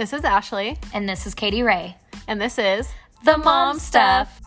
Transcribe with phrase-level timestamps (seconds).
[0.00, 1.94] This is Ashley, And this is Katie Ray.
[2.26, 2.90] and this is
[3.26, 4.40] The Mom Stuff.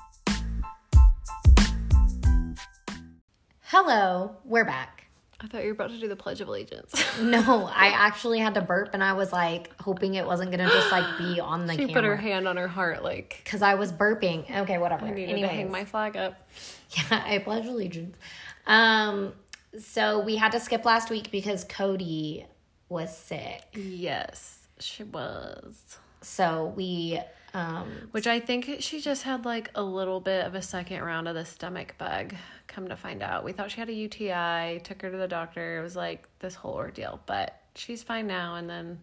[3.61, 5.05] Hello, we're back.
[5.39, 6.91] I thought you were about to do the Pledge of Allegiance.
[7.21, 10.91] No, I actually had to burp and I was like hoping it wasn't gonna just
[10.91, 13.91] like be on the she put her hand on her heart, like Because I was
[13.91, 14.49] burping.
[14.61, 15.05] Okay, whatever.
[15.05, 15.51] I needed Anyways.
[15.51, 16.33] to hang my flag up.
[17.11, 18.17] Yeah, I pledge allegiance.
[18.65, 19.33] Um,
[19.77, 22.47] so we had to skip last week because Cody
[22.89, 23.61] was sick.
[23.75, 25.97] Yes, she was.
[26.21, 27.19] So we
[27.54, 31.28] um Which I think she just had like a little bit of a second round
[31.28, 32.33] of the stomach bug.
[32.67, 34.80] Come to find out, we thought she had a UTI.
[34.83, 35.80] Took her to the doctor.
[35.80, 38.56] It was like this whole ordeal, but she's fine now.
[38.56, 39.00] And then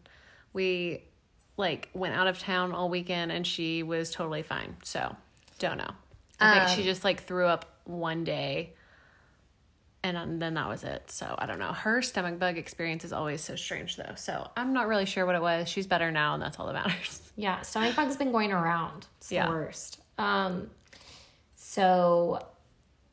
[0.52, 1.02] we
[1.56, 4.76] like went out of town all weekend, and she was totally fine.
[4.82, 5.14] So
[5.58, 5.90] don't know.
[6.40, 8.72] I think she just like threw up one day,
[10.02, 11.10] and um, then that was it.
[11.10, 11.72] So I don't know.
[11.72, 14.14] Her stomach bug experience is always so strange, though.
[14.16, 15.68] So I'm not really sure what it was.
[15.68, 17.22] She's better now, and that's all that matters.
[17.36, 19.06] Yeah, stomach bug's been going around.
[19.18, 19.46] It's Yeah.
[19.46, 19.98] the worst.
[20.18, 20.68] Um,
[21.56, 22.44] so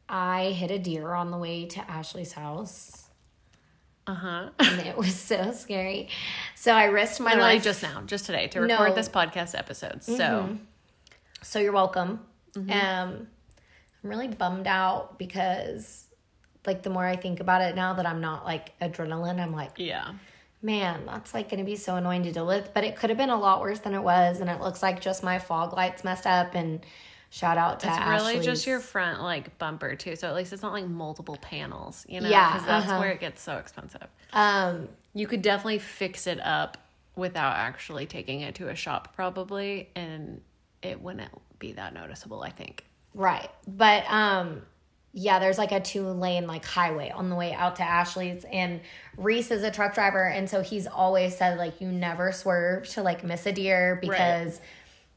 [0.10, 3.08] I hit a deer on the way to Ashley's house,
[4.06, 4.50] Uh huh.
[4.60, 6.10] and it was so scary.
[6.56, 7.64] So I risked my Literally life.
[7.64, 8.86] just now, just today, to record No.
[8.86, 8.96] Mm-hmm.
[8.96, 10.04] this podcast episode.
[10.04, 10.58] So
[11.42, 12.20] so you're welcome.
[12.54, 12.72] Mm-hmm.
[12.72, 13.28] Um,
[14.04, 16.07] I'm really bummed out because,
[16.68, 19.72] like, the more I think about it now that I'm not like adrenaline, I'm like,
[19.78, 20.12] yeah,
[20.62, 22.72] man, that's like going to be so annoying to deal with.
[22.74, 25.02] But it could have been a lot worse than it was, and it looks like
[25.02, 26.54] just my fog lights messed up.
[26.54, 26.86] And
[27.30, 30.16] shout out to it's really just your front like bumper too.
[30.16, 32.30] So at least it's not like multiple panels, you know?
[32.30, 33.00] Yeah, because that's uh-huh.
[33.00, 34.08] where it gets so expensive.
[34.34, 36.78] Um, You could definitely fix it up
[37.16, 40.42] without actually taking it to a shop, probably, and
[40.82, 42.44] it wouldn't be that noticeable.
[42.44, 42.86] I think.
[43.14, 43.50] Right.
[43.68, 44.62] But um
[45.20, 48.82] yeah, there's like a two lane like highway on the way out to Ashley's and
[49.18, 53.02] Reese is a truck driver and so he's always said like you never swerve to
[53.02, 54.62] like miss a deer because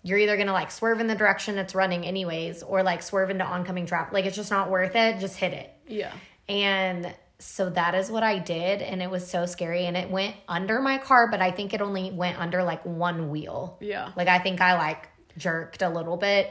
[0.03, 3.44] you're either gonna like swerve in the direction it's running anyways or like swerve into
[3.44, 4.15] oncoming traffic.
[4.15, 5.19] Like it's just not worth it.
[5.19, 5.71] Just hit it.
[5.87, 6.15] Yeah.
[6.49, 10.34] And so that is what I did and it was so scary and it went
[10.49, 13.77] under my car, but I think it only went under like one wheel.
[13.82, 14.12] Yeah.
[14.17, 16.50] Like I think I like jerked a little bit.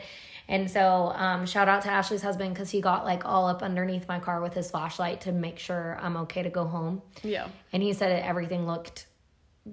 [0.49, 4.07] And so um, shout out to Ashley's husband because he got like all up underneath
[4.07, 7.03] my car with his flashlight to make sure I'm okay to go home.
[7.21, 7.47] Yeah.
[7.71, 9.05] And he said everything looked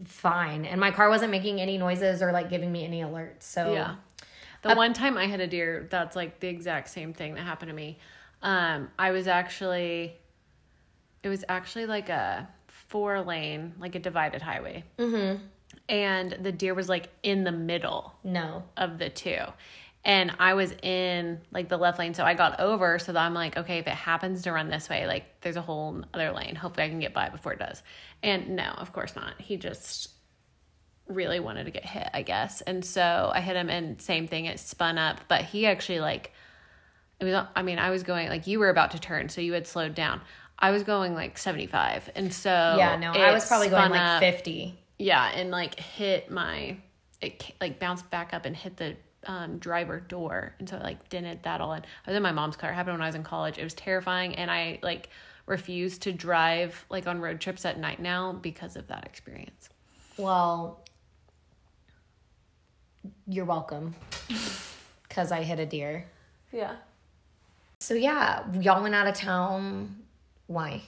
[0.05, 0.67] fine.
[0.67, 3.45] And my car wasn't making any noises or like giving me any alerts.
[3.45, 3.97] So Yeah.
[4.63, 7.69] The one time I hit a deer, that's like the exact same thing that happened
[7.69, 7.99] to me.
[8.43, 10.17] Um, I was actually,
[11.23, 14.83] it was actually like a four lane, like a divided highway.
[14.99, 15.43] Mm-hmm.
[15.89, 18.65] And the deer was like in the middle no.
[18.77, 19.39] of the two.
[20.07, 22.15] And I was in like the left lane.
[22.15, 23.01] So I got over.
[23.01, 25.61] So that I'm like, okay, if it happens to run this way, like there's a
[25.61, 26.55] whole other lane.
[26.55, 27.83] Hopefully I can get by before it does.
[28.23, 29.35] And no, of course not.
[29.41, 30.11] He just
[31.09, 32.61] really wanted to get hit, I guess.
[32.61, 35.23] And so I hit him and same thing, it spun up.
[35.27, 36.33] But he actually like
[37.19, 39.55] it was I mean, I was going like you were about to turn, so you
[39.55, 40.21] had slowed down.
[40.57, 42.11] I was going like 75.
[42.15, 43.11] And so Yeah, no.
[43.11, 44.21] I was probably going like up.
[44.21, 44.79] 50.
[45.01, 46.77] Yeah, and like hit my,
[47.21, 51.09] it like bounced back up and hit the um, driver door, and so it like
[51.09, 51.83] dented that all in.
[51.83, 52.71] I was in my mom's car.
[52.71, 53.59] It happened when I was in college.
[53.59, 55.11] It was terrifying, and I like
[55.47, 59.69] refuse to drive like on road trips at night now because of that experience.
[60.17, 60.85] Well,
[63.27, 63.95] you're welcome
[65.09, 66.07] because I hit a deer.
[66.53, 66.77] Yeah.
[67.81, 69.97] So yeah, y'all went out of town.
[70.47, 70.83] Why?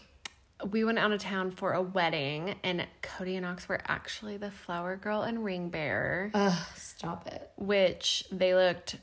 [0.70, 4.50] We went out of town for a wedding, and Cody and Knox were actually the
[4.50, 6.30] flower girl and ring bearer.
[6.34, 7.50] Ugh, stop it.
[7.56, 8.96] which they looked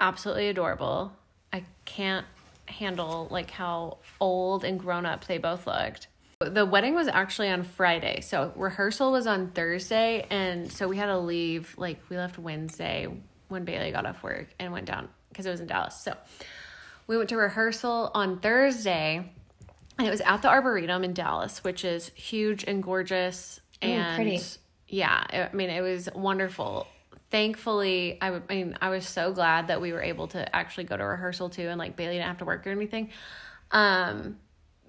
[0.00, 1.12] absolutely adorable.
[1.52, 2.26] I can't
[2.66, 6.08] handle like how old and grown up they both looked.
[6.40, 8.20] The wedding was actually on Friday.
[8.20, 13.06] So rehearsal was on Thursday and so we had to leave like we left Wednesday
[13.48, 16.00] when Bailey got off work and went down because it was in Dallas.
[16.00, 16.16] So
[17.06, 19.30] we went to rehearsal on Thursday
[19.98, 24.40] and it was at the Arboretum in Dallas, which is huge and gorgeous and pretty.
[24.88, 26.86] yeah, I mean it was wonderful.
[27.30, 30.96] Thankfully, I I mean I was so glad that we were able to actually go
[30.96, 33.10] to rehearsal too and like Bailey didn't have to work or anything.
[33.70, 34.38] Um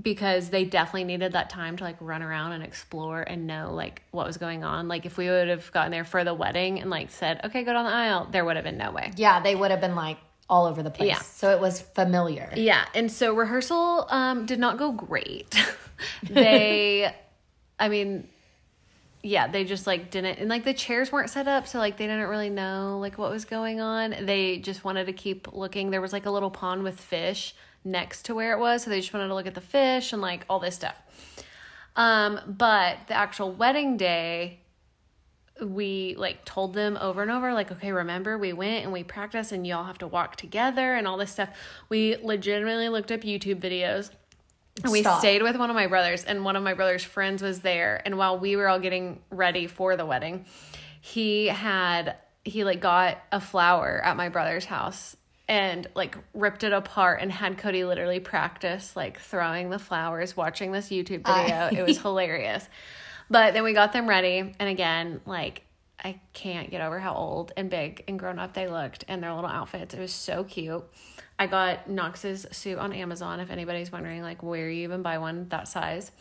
[0.02, 4.02] because they definitely needed that time to like run around and explore and know like
[4.12, 4.88] what was going on.
[4.88, 7.74] Like if we would have gotten there for the wedding and like said, "Okay, go
[7.74, 9.12] down the aisle," there would have been no way.
[9.16, 10.18] Yeah, they would have been like
[10.50, 11.10] all over the place.
[11.10, 11.20] Yeah.
[11.20, 12.52] So it was familiar.
[12.56, 15.56] Yeah, and so rehearsal um did not go great.
[16.30, 17.14] they
[17.80, 18.28] I mean
[19.26, 22.08] yeah, they just like didn't and like the chairs weren't set up so like they
[22.08, 24.16] didn't really know like what was going on.
[24.22, 25.92] They just wanted to keep looking.
[25.92, 27.56] There was like a little pond with fish
[27.86, 30.22] next to where it was, so they just wanted to look at the fish and
[30.22, 30.96] like all this stuff.
[31.96, 34.60] Um but the actual wedding day
[35.62, 39.52] we like told them over and over like okay remember we went and we practiced
[39.52, 41.50] and y'all have to walk together and all this stuff
[41.90, 44.10] we legitimately looked up youtube videos
[44.82, 45.20] and we Stop.
[45.20, 48.18] stayed with one of my brothers and one of my brother's friends was there and
[48.18, 50.46] while we were all getting ready for the wedding
[51.02, 55.16] he had he like got a flower at my brother's house
[55.48, 60.72] and like ripped it apart and had Cody literally practice like throwing the flowers watching
[60.72, 61.70] this YouTube video.
[61.72, 62.68] it was hilarious.
[63.30, 65.64] But then we got them ready and again like
[66.04, 69.34] I can't get over how old and big and grown up they looked and their
[69.34, 69.94] little outfits.
[69.94, 70.84] It was so cute.
[71.40, 75.48] I got Knox's suit on Amazon if anybody's wondering like where you even buy one
[75.50, 76.12] that size.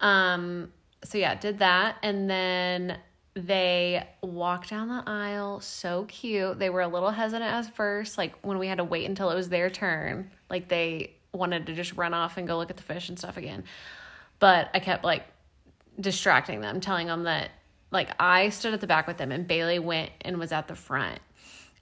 [0.00, 0.72] Um
[1.04, 2.98] so yeah, did that and then
[3.34, 6.58] they walked down the aisle so cute.
[6.58, 9.34] They were a little hesitant at first like when we had to wait until it
[9.34, 10.30] was their turn.
[10.48, 13.36] Like they wanted to just run off and go look at the fish and stuff
[13.36, 13.64] again.
[14.38, 15.24] But I kept like
[16.00, 17.50] distracting them, telling them that
[17.90, 20.74] like I stood at the back with them and Bailey went and was at the
[20.74, 21.20] front.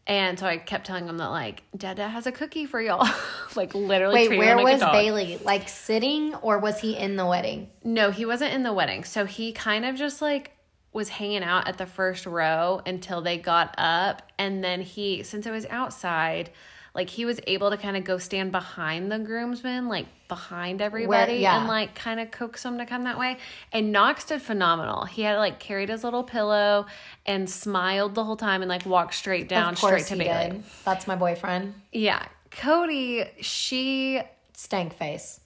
[0.09, 3.09] And so I kept telling them that like Dada has a cookie for y'all.
[3.57, 4.81] like literally Wait, where like was.
[4.93, 5.39] Bailey?
[5.43, 7.71] Like sitting or was he in the wedding?
[7.83, 9.03] No, he wasn't in the wedding.
[9.03, 10.53] So he kind of just like
[10.93, 14.23] was hanging out at the first row until they got up.
[14.39, 16.51] And then he, since it was outside,
[16.97, 21.35] like he was able to kind of go stand behind the groomsmen, like behind everybody,
[21.35, 21.59] yeah.
[21.59, 23.37] and like kind of coax them to come that way.
[23.71, 25.05] And Knox did phenomenal.
[25.05, 26.87] He had like carried his little pillow
[27.27, 30.51] and smiled the whole time and like walked straight down, straight to Bailey.
[30.53, 30.65] did.
[30.85, 31.75] That's my boyfriend.
[31.93, 32.25] Yeah.
[32.51, 34.23] Cody, she
[34.55, 35.39] Stank face.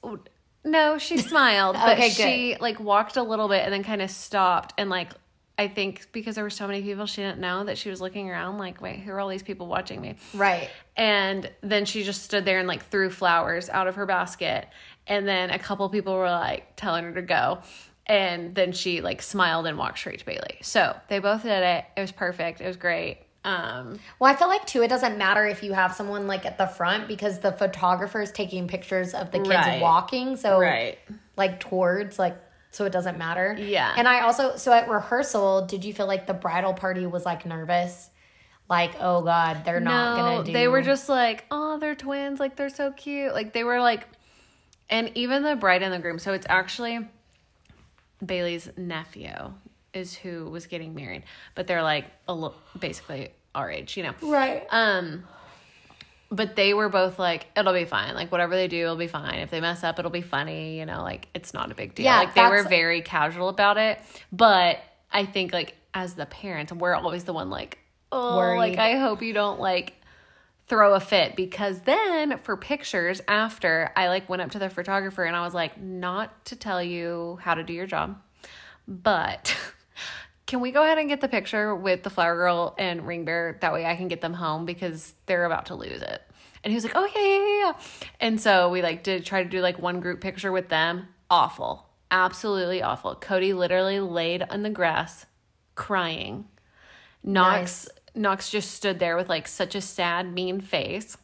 [0.65, 2.15] no, she smiled, but Okay, good.
[2.15, 5.11] she like walked a little bit and then kind of stopped and like
[5.61, 8.31] I think because there were so many people she didn't know that she was looking
[8.31, 10.15] around like, wait, who are all these people watching me?
[10.33, 10.71] Right.
[10.97, 14.67] And then she just stood there and like threw flowers out of her basket.
[15.07, 17.59] And then a couple people were like telling her to go.
[18.07, 20.57] And then she like smiled and walked straight to Bailey.
[20.63, 21.85] So they both did it.
[21.95, 22.63] It was perfect.
[22.63, 23.19] It was great.
[23.45, 26.57] Um, Well, I feel like too, it doesn't matter if you have someone like at
[26.57, 29.83] the front because the photographer is taking pictures of the kids Right.
[29.83, 30.37] walking.
[30.37, 30.99] So right.
[31.37, 32.39] like towards like
[32.71, 33.57] so it doesn't matter.
[33.59, 33.95] Yeah.
[33.97, 37.45] And I also so at rehearsal, did you feel like the bridal party was like
[37.45, 38.11] nervous?
[38.69, 42.39] Like, oh God, they're not gonna do They were just like, oh, they're twins.
[42.39, 43.35] Like they're so cute.
[43.35, 44.07] Like they were like,
[44.89, 46.19] and even the bride and the groom.
[46.19, 47.01] So it's actually
[48.25, 49.53] Bailey's nephew
[49.93, 51.25] is who was getting married,
[51.55, 54.15] but they're like a little, basically our age, you know.
[54.23, 54.65] Right.
[54.71, 55.25] Um,
[56.31, 58.15] but they were both like, it'll be fine.
[58.15, 59.41] Like whatever they do, it'll be fine.
[59.41, 60.79] If they mess up, it'll be funny.
[60.79, 62.05] You know, like it's not a big deal.
[62.05, 63.99] Yeah, like they were very casual about it.
[64.31, 64.79] But
[65.13, 67.79] I think like as the parents, we're always the one like,
[68.13, 68.59] oh, Worried.
[68.59, 69.95] like I hope you don't like
[70.69, 75.25] throw a fit because then for pictures after I like went up to the photographer
[75.25, 78.21] and I was like, not to tell you how to do your job,
[78.87, 79.57] but
[80.51, 83.57] can we go ahead and get the picture with the flower girl and ring bear?
[83.61, 86.23] That way I can get them home because they're about to lose it.
[86.65, 87.87] And he was like, oh, yeah, yeah, yeah.
[88.19, 91.07] And so we like did try to do like one group picture with them.
[91.31, 91.87] Awful.
[92.11, 93.15] Absolutely awful.
[93.15, 95.25] Cody literally laid on the grass
[95.77, 96.49] crying.
[97.23, 101.17] Knox Knox just stood there with like such a sad, mean face.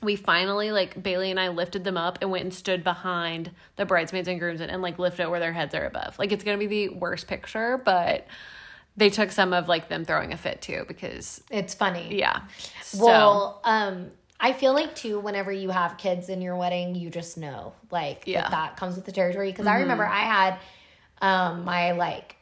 [0.00, 3.84] We finally like Bailey and I lifted them up and went and stood behind the
[3.84, 6.18] bridesmaids and grooms and like lifted it where their heads are above.
[6.18, 8.26] Like it's gonna be the worst picture, but
[8.96, 12.16] they took some of like them throwing a fit too because It's funny.
[12.18, 12.42] yeah.
[12.82, 17.10] So Well, um, I feel like too, whenever you have kids in your wedding, you
[17.10, 18.42] just know, like, Yeah.
[18.42, 19.50] that, that comes with the territory.
[19.50, 20.58] Because I remember I had
[21.20, 22.36] um, my like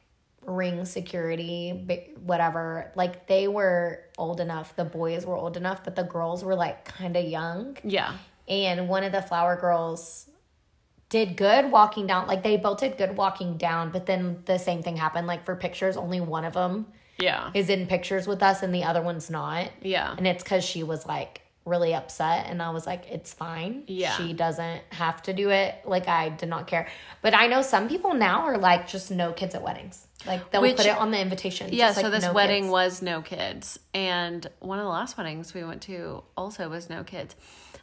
[0.46, 2.92] ring security, whatever.
[2.94, 4.76] Like, they were old enough.
[4.76, 7.76] The boys were old enough, but the girls were like kind of young.
[7.84, 8.14] yeah.
[8.48, 10.30] And one of the flower girls
[11.08, 12.26] did good walking down.
[12.28, 15.26] Like, they both did good walking down, but then the same thing happened.
[15.26, 16.86] Like, for pictures, only one of them
[17.18, 17.50] Yeah.
[17.54, 19.70] is in pictures with us and the other one's not.
[19.82, 20.14] Yeah.
[20.16, 22.46] And it's because she was like really upset.
[22.48, 23.82] And I was like, it's fine.
[23.88, 24.16] Yeah.
[24.16, 25.74] She doesn't have to do it.
[25.84, 26.88] Like, I did not care.
[27.22, 30.06] But I know some people now are like, just no kids at weddings.
[30.26, 31.68] Like, they'll Which- put it on the invitation.
[31.72, 32.72] Yeah, just, so like, this no wedding kids.
[32.72, 33.78] was no kids.
[33.92, 37.34] And one of the last weddings we went to also was no kids.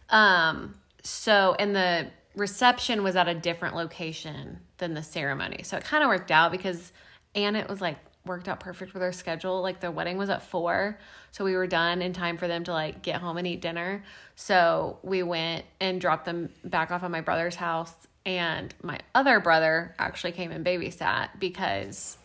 [0.09, 5.63] Um so and the reception was at a different location than the ceremony.
[5.63, 6.91] So it kind of worked out because
[7.35, 9.61] and it was like worked out perfect with our schedule.
[9.61, 10.97] Like the wedding was at 4,
[11.31, 14.03] so we were done in time for them to like get home and eat dinner.
[14.35, 17.93] So we went and dropped them back off at my brother's house
[18.25, 22.17] and my other brother actually came and babysat because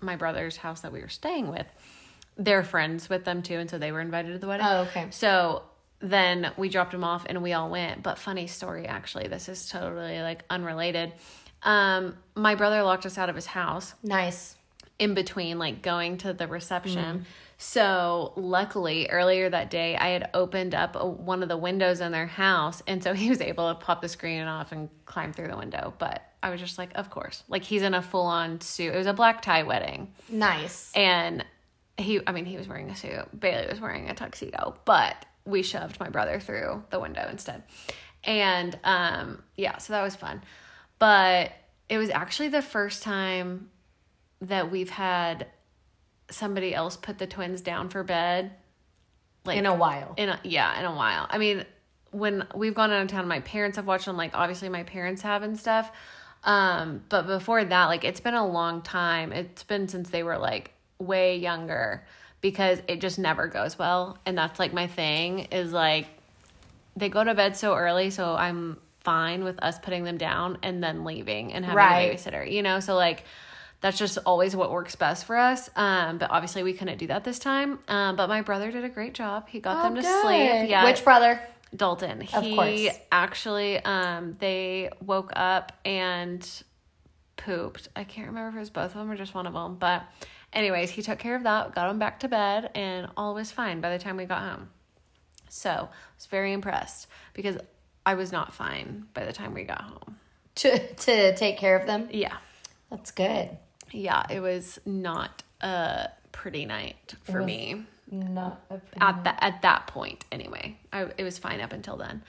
[0.00, 1.66] my brother's house that we were staying with,
[2.36, 4.66] they're friends with them too, and so they were invited to the wedding.
[4.66, 5.06] Oh, okay.
[5.10, 5.62] So
[6.00, 8.02] then we dropped them off and we all went.
[8.02, 11.12] But funny story, actually, this is totally like unrelated.
[11.62, 14.54] Um, my brother locked us out of his house Nice.
[14.98, 17.26] In between like going to the reception.
[17.60, 22.12] So luckily, earlier that day, I had opened up a, one of the windows in
[22.12, 25.48] their house, and so he was able to pop the screen off and climb through
[25.48, 25.92] the window.
[25.98, 28.94] But I was just like, of course, like he's in a full on suit.
[28.94, 30.92] It was a black tie wedding, Nice.
[30.94, 31.44] and
[31.96, 33.40] he, I mean, he was wearing a suit.
[33.40, 37.64] Bailey was wearing a tuxedo, but we shoved my brother through the window instead.
[38.22, 40.42] And um, yeah, so that was fun.
[41.00, 41.50] But
[41.88, 43.70] it was actually the first time
[44.40, 45.46] that we've had
[46.30, 48.52] somebody else put the twins down for bed.
[49.44, 50.14] Like In a while.
[50.16, 51.26] in a, yeah, in a while.
[51.30, 51.64] I mean,
[52.10, 54.16] when we've gone out of town, my parents have watched them.
[54.16, 55.90] Like obviously, my parents have and stuff.
[56.44, 59.32] Um, but before that, like it's been a long time.
[59.32, 62.04] It's been since they were like way younger
[62.40, 64.18] because it just never goes well.
[64.26, 66.06] And that's like my thing is like
[66.96, 70.82] they go to bed so early, so I'm fine with us putting them down and
[70.82, 72.12] then leaving and having Right.
[72.12, 72.50] a babysitter.
[72.50, 73.24] You know, so like
[73.80, 75.70] that's just always what works best for us.
[75.76, 77.78] Um, but obviously we couldn't do that this time.
[77.88, 79.48] Um, but my brother did a great job.
[79.48, 80.68] He got them to Oh, sleep.
[80.68, 81.40] Yeah, Which brother?
[81.76, 82.22] Dalton.
[82.32, 82.98] Of he course.
[83.12, 86.48] actually um they woke up and
[87.36, 87.88] pooped.
[87.94, 90.02] I can't remember if it was both of them or just one of them, but
[90.52, 93.80] anyways, he took care of that, got them back to bed, and all was fine
[93.80, 94.70] by the time we got home.
[95.50, 97.58] So I was very impressed because
[98.04, 100.16] I was not fine by the time we got home.
[100.56, 102.08] To to take care of them.
[102.10, 102.36] Yeah.
[102.90, 103.50] That's good.
[103.92, 107.84] Yeah, it was not a pretty night for me.
[108.10, 110.78] Not a at that at that point anyway.
[110.92, 112.22] I, it was fine up until then.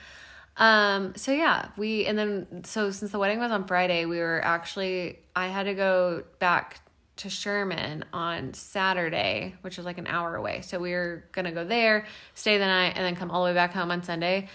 [0.56, 4.44] Um so yeah we and then so since the wedding was on friday we were
[4.44, 6.80] actually i had to go back
[7.16, 10.60] to sherman on saturday which was like an hour away.
[10.62, 13.54] So we were gonna go there stay the night and then come all the way
[13.54, 14.48] back home on sunday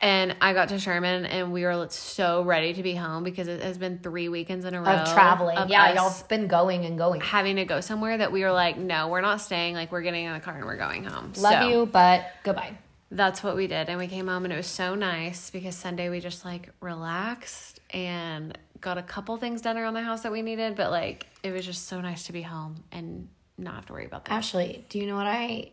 [0.00, 3.62] and i got to sherman and we were so ready to be home because it
[3.62, 5.56] has been three weekends in a row of traveling.
[5.58, 7.20] of yeah, us y'all been going and going.
[7.20, 10.24] having to go somewhere that we were like no we're not staying like we're getting
[10.24, 12.76] in the car and we're going home Love So- you, but goodbye.
[13.10, 13.88] that's what we did.
[13.88, 17.80] And we came home and it was so nice because Sunday we just like relaxed
[17.90, 20.76] and got a couple things done around the house that we needed.
[20.76, 24.04] But like it was just so nice to be home and not have to worry
[24.06, 24.32] about that.
[24.34, 25.70] Ashley, do you know what I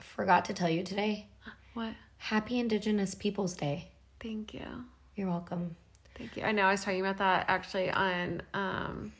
[0.00, 1.26] forgot to tell you today?
[1.74, 1.92] What?
[2.18, 3.88] Happy Indigenous Peoples Day.
[4.20, 4.66] Thank you.
[5.14, 5.76] You're welcome.
[6.16, 6.42] Thank you.
[6.42, 9.12] I know I was talking about that actually on um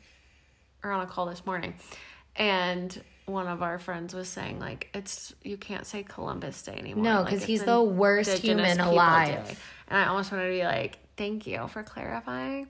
[0.83, 1.75] or on a call this morning.
[2.35, 7.03] And one of our friends was saying like it's you can't say Columbus Day anymore.
[7.03, 9.47] No, because it's he's the worst Indigenous human alive.
[9.47, 9.55] Day.
[9.89, 12.67] And I almost wanted to be like, thank you for clarifying.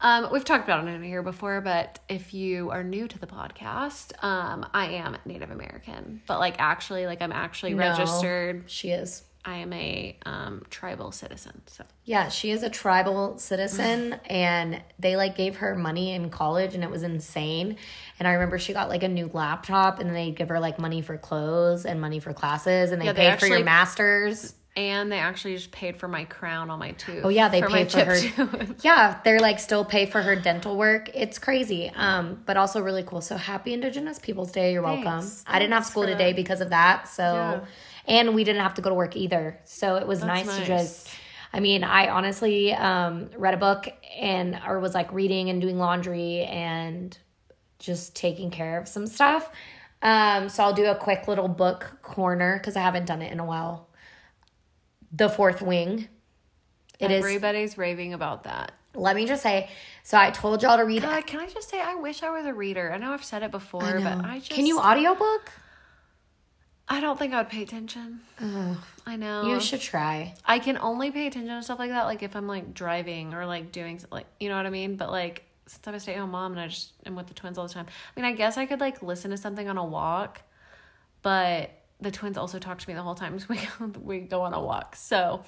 [0.00, 3.26] Um, we've talked about it in here before, but if you are new to the
[3.26, 7.78] podcast, um, I am Native American, but like actually, like I'm actually No.
[7.88, 8.64] registered.
[8.70, 9.24] She is.
[9.48, 11.62] I am a um, tribal citizen.
[11.66, 16.74] So Yeah, she is a tribal citizen and they like gave her money in college
[16.74, 17.76] and it was insane.
[18.18, 21.00] And I remember she got like a new laptop and they give her like money
[21.00, 24.54] for clothes and money for classes and they Yeah, they paid for your masters.
[24.76, 27.24] and they actually just paid for my crown on my tooth.
[27.24, 28.20] Oh yeah, they my paid for her.
[28.20, 28.80] tooth.
[28.84, 31.08] yeah, they're like still pay for her dental work.
[31.14, 31.90] It's crazy.
[31.96, 33.22] Um, but also really cool.
[33.22, 34.74] So happy Indigenous Peoples Day.
[34.74, 35.22] You're welcome.
[35.22, 35.42] Thanks.
[35.46, 36.36] I didn't have school today that.
[36.36, 37.08] because of that.
[37.08, 37.60] So Yeah.
[38.08, 39.60] And we didn't have to go to work either.
[39.64, 41.10] So it was nice, to just
[41.52, 43.88] I mean, I honestly um read a book
[44.18, 47.16] and or was like reading and doing laundry and
[47.78, 49.50] just taking care of some stuff.
[50.00, 53.40] Um, so I'll do a quick little book corner because I haven't done it in
[53.40, 53.88] a while.
[55.12, 56.08] The Fourth Wing.
[56.98, 57.24] It is.
[57.24, 58.72] Everybody's raving about that.
[58.94, 59.70] Let me just say.
[60.02, 61.02] So I told y'all to read.
[61.02, 62.92] God, can I just say I wish I was a reader?
[62.92, 65.50] I know I've said it before, I but I just Can you audiobook?
[66.90, 68.20] I don't think I would pay attention.
[69.06, 69.46] I know.
[69.46, 70.34] You should try.
[70.44, 73.44] I can only pay attention to stuff like that, like if I'm like driving or
[73.46, 74.96] like doing like you know what I mean.
[74.96, 77.34] But like since I'm a stay at home mom and I just am with the
[77.34, 77.86] twins all the time.
[77.86, 80.40] I mean, I guess I could like listen to something on a walk,
[81.22, 83.38] but the twins also talk to me the whole time.
[83.46, 84.96] So we we go on a walk.
[84.96, 85.44] So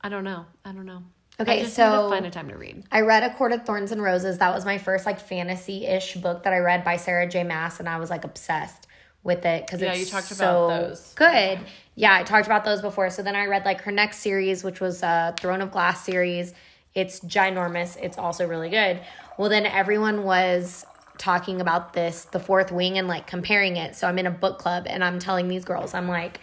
[0.00, 0.46] I don't know.
[0.64, 1.02] I don't know.
[1.40, 2.84] Okay, so- need to find a time to read.
[2.90, 4.38] I read A Court of Thorns and Roses.
[4.38, 7.44] That was my first like fantasy ish book that I read by Sarah J.
[7.44, 8.87] Maas, and I was like obsessed
[9.28, 11.12] with it because Yeah, it's you talked so about those.
[11.14, 11.60] good.
[11.94, 13.10] Yeah, I talked about those before.
[13.10, 16.52] So then I read like her next series, which was a Throne of Glass series.
[16.94, 17.96] It's ginormous.
[18.02, 19.00] It's also really good.
[19.36, 20.84] Well, then everyone was
[21.18, 23.94] talking about this, The Fourth Wing, and like comparing it.
[23.94, 26.40] So I'm in a book club, and I'm telling these girls, I'm like,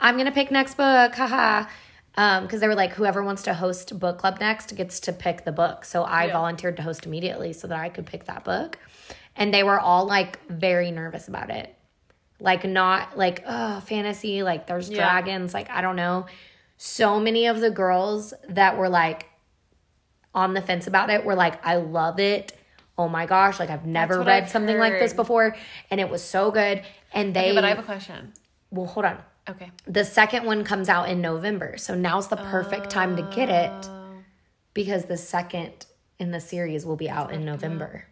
[0.00, 1.66] I'm gonna pick next book, haha.
[2.16, 5.44] Um, because they were like, whoever wants to host book club next gets to pick
[5.44, 5.84] the book.
[5.84, 6.32] So I Yeah.
[6.32, 8.78] volunteered to host immediately so that I could pick that book.
[9.36, 11.74] And they were all like very nervous about it.
[12.44, 14.96] Like not like, oh, fantasy, like there's Yeah.
[14.98, 16.26] dragons, like I don't know.
[16.76, 19.26] So many of the girls that were like
[20.34, 22.52] on the fence about it were like, I love it.
[22.96, 25.56] oh my gosh, like I've never read I've something like this before.
[25.90, 26.82] And it was so good.
[27.12, 28.32] And they, Okay, but I have a question.
[28.70, 29.18] well, hold on.
[29.48, 29.70] Okay.
[29.86, 31.76] The second one comes out in November.
[31.76, 34.10] So now's the perfect time to get it Oh.
[34.74, 35.86] because the second
[36.20, 38.04] in the series will be out in November.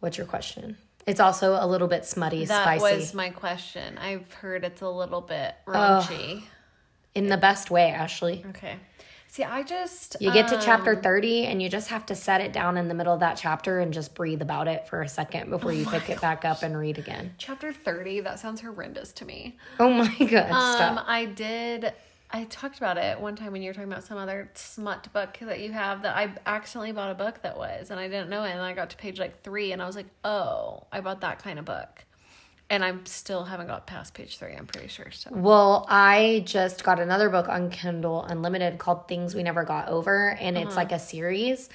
[0.00, 0.78] What's your question?
[1.06, 2.82] It's also a little bit smutty, That spicy.
[2.84, 3.96] That was my question.
[3.98, 6.42] I've heard it's a little bit raunchy.
[7.14, 8.44] in the best way, Ashley.
[8.50, 8.76] Okay.
[9.28, 12.40] See, I just You get to chapter um, 30 and you just have to set
[12.40, 15.08] it down in the middle of that chapter and just breathe about it for a
[15.08, 17.34] second before you pick it back up and read again.
[17.36, 18.20] chapter 30.
[18.20, 19.56] That sounds horrendous to me.
[19.78, 21.04] Oh my god, Um, stop.
[21.06, 21.92] I did.
[22.30, 25.38] I talked about it one time when you were talking about some other smut book
[25.40, 28.42] that you have that I accidentally bought a book that was, and I didn't know
[28.42, 28.50] it.
[28.50, 31.42] And I got to page like three, and I was like, "Oh, I bought that
[31.42, 32.04] kind of book,"
[32.68, 34.54] and I'm still haven't got past page three.
[34.54, 35.10] I'm pretty sure.
[35.12, 39.88] So Well, I just got another book on Kindle Unlimited called Things We Never Got
[39.88, 40.76] Over, and it's uh-huh.
[40.76, 41.68] like a series.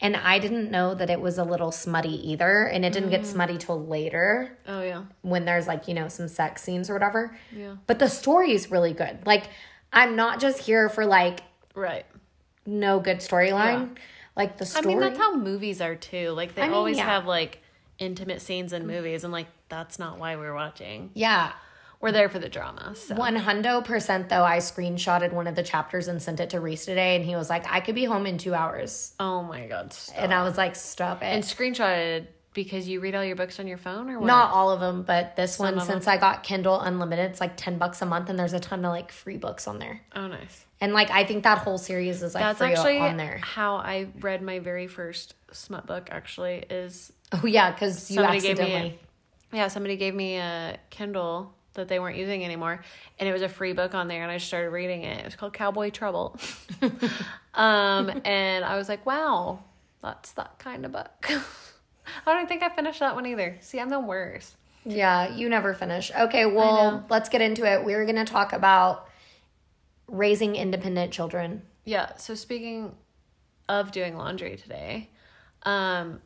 [0.00, 2.66] And I didn't know that it was a little smutty either.
[2.66, 3.26] And it didn't get mm.
[3.26, 7.36] smutty till later oh yeah, when there's like, you know, some sex scenes or whatever.
[7.54, 9.26] yeah, But the story is really good.
[9.26, 9.48] Like,
[9.92, 11.40] I'm not just here for like
[11.74, 12.04] right.
[12.66, 13.96] no good storyline.
[14.36, 14.84] Like, the story.
[14.84, 16.30] I mean, that's how movies are too.
[16.30, 17.06] Like they I mean, always yeah.
[17.06, 17.60] have like
[17.98, 21.10] intimate scenes in movies, and like that's not why we're watching.
[21.14, 21.52] yeah.
[22.00, 22.94] We're there for the drama.
[22.94, 23.16] So.
[23.16, 26.84] One hundo percent though, I screenshotted one of the chapters and sent it to Reese
[26.84, 29.92] today, and he was like, "I could be home in two hours," Oh my god.
[29.92, 30.14] Stop.
[30.16, 32.26] and I was like, "Stop it!" and screenshotted
[32.64, 34.26] because you read all your books on your phone or what?
[34.26, 37.56] Not all of them, but this one, of since I got Kindle Unlimited, it's like
[37.56, 40.00] ten bucks a month, and there's a ton of like free books on there.
[40.16, 40.64] Oh, nice.
[40.80, 43.38] And like, I think that whole series is like That's free actually on there.
[43.40, 46.08] how I read my very first smut book.
[46.10, 48.90] Actually, is Oh yeah, because you somebody gave accidentally.
[48.90, 48.98] me
[49.52, 52.82] a, yeah somebody gave me a Kindle that they weren't using anymore,
[53.20, 55.20] and it was a free book on there, and I started reading it.
[55.20, 56.36] It was called Cowboy Trouble,
[57.54, 59.60] um, and I was like, wow,
[60.02, 61.30] that's that kind of book.
[62.26, 63.56] I don't think I finished that one either.
[63.60, 64.54] See, I'm the worst.
[64.84, 66.10] Yeah, you never finish.
[66.18, 67.84] Okay, well, let's get into it.
[67.84, 69.08] We're gonna talk about
[70.06, 71.62] raising independent children.
[71.84, 72.14] Yeah.
[72.16, 72.94] So speaking
[73.68, 75.10] of doing laundry today,
[75.64, 76.20] um,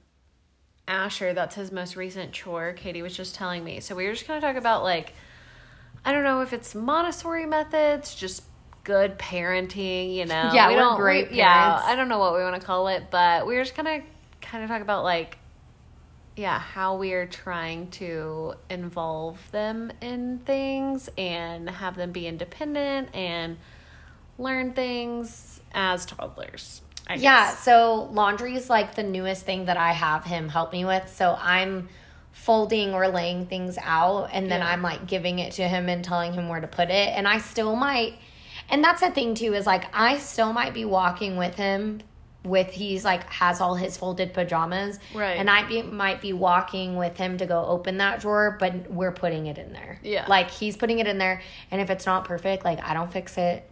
[0.87, 2.73] Asher, that's his most recent chore.
[2.73, 3.81] Katie was just telling me.
[3.81, 5.14] So we were just gonna talk about like,
[6.05, 8.42] I don't know if it's Montessori methods, just
[8.85, 10.14] good parenting.
[10.14, 11.81] You know, Yeah, we we're don't- great we- Yeah.
[11.85, 14.03] I don't know what we want to call it, but we were just gonna
[14.40, 15.38] kind of talk about like.
[16.37, 23.14] Yeah, how we are trying to involve them in things and have them be independent
[23.14, 23.59] and
[24.38, 26.81] learn things as toddlers.
[27.07, 30.85] I Yeah, so laundry is like the newest thing that I have him help me
[30.85, 31.12] with.
[31.14, 31.88] So I'm
[32.33, 34.68] folding or laying things out and then Yeah.
[34.68, 37.09] I'm like giving it to him and telling him where to put it.
[37.16, 38.14] And I still might
[38.71, 42.01] and that's the thing too, is like I still might be walking with him
[42.44, 44.98] with he's like has all his folded pajamas.
[45.14, 45.37] Right.
[45.37, 49.12] And I be, might be walking with him to go open that drawer, but we're
[49.12, 50.00] putting it in there.
[50.02, 50.26] Yeah.
[50.28, 53.38] Like he's putting it in there and if it's not perfect, like I don't fix
[53.38, 53.68] it.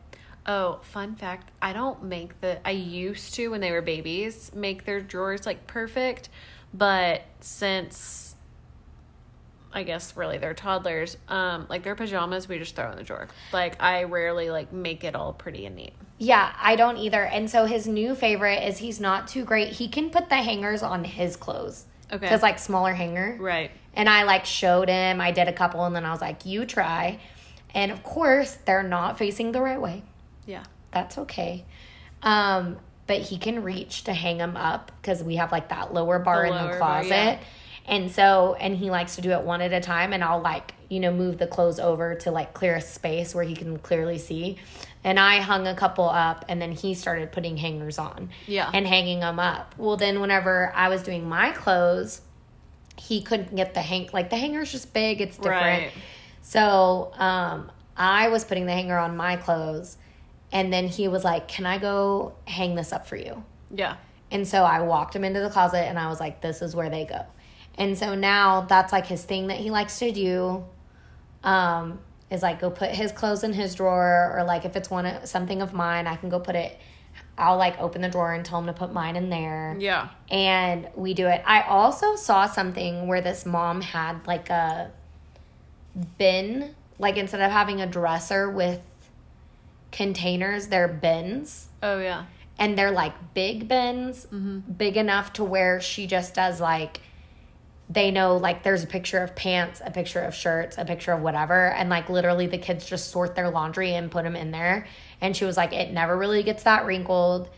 [0.47, 1.51] Oh, fun fact.
[1.61, 5.67] I don't make the I used to when they were babies make their drawers like
[5.67, 6.29] perfect,
[6.73, 8.30] but since
[9.73, 13.29] I guess really they're toddlers, um like their pajamas we just throw in the drawer.
[13.53, 15.93] Like I rarely like make it all pretty and neat.
[16.19, 17.23] Yeah, I don't either.
[17.25, 19.69] And so his new favorite is he's not too great.
[19.75, 21.85] He can put the hangers on his clothes.
[22.13, 22.29] Okay.
[22.29, 23.37] Cuz like smaller hanger.
[23.41, 23.71] Right.
[23.95, 25.21] And I like showed him.
[25.21, 27.19] I did a couple and then I was like, "You try."
[27.73, 30.03] And of course, they're not facing the right way.
[30.47, 30.65] Yeah.
[30.91, 31.65] That's okay.
[32.23, 36.19] Um but he can reach to hang them up cuz we have like that lower
[36.19, 37.11] bar The in lower the bar, closet.
[37.11, 37.39] yeah.
[37.91, 40.75] And so and he likes to do it one at a time and I'll like,
[40.89, 44.17] you know, move the clothes over to like clear a space where he can clearly
[44.17, 44.59] see.
[45.03, 48.31] And I hung a couple up and then he started putting hangers on.
[48.47, 48.71] Yeah.
[48.73, 49.75] And hanging them up.
[49.77, 52.21] Well, then whenever I was doing my clothes,
[52.97, 55.83] he couldn't get the hang like the hanger's just big, it's different.
[55.83, 55.93] Right.
[56.43, 59.99] So, um I was putting the hanger on my clothes
[60.53, 63.97] and then he was like, "Can I go hang this up for you?" Yeah.
[64.31, 66.89] And so I walked him into the closet and I was like, this is where
[66.89, 67.25] they go.
[67.77, 70.65] And so now that's like his thing that he likes to do.
[71.43, 75.05] Um, is like go put his clothes in his drawer or like if it's one
[75.05, 76.79] of something of mine, I can go put it
[77.37, 79.77] I'll like open the drawer and tell him to put mine in there.
[79.81, 80.11] Yeah.
[80.31, 81.43] And we do it.
[81.47, 84.93] I also saw something where this mom had like a
[86.19, 88.81] bin, like instead of having a dresser with
[89.91, 92.27] containers, they're bins Oh yeah.
[92.59, 97.01] and they're like big bins, big enough to where she just does like
[97.93, 101.21] they know like there's a picture of pants, a picture of shirts, a picture of
[101.23, 104.87] whatever, and like literally the kids just sort their laundry and put them in there.
[105.21, 107.51] And she was like, it never really gets that wrinkled.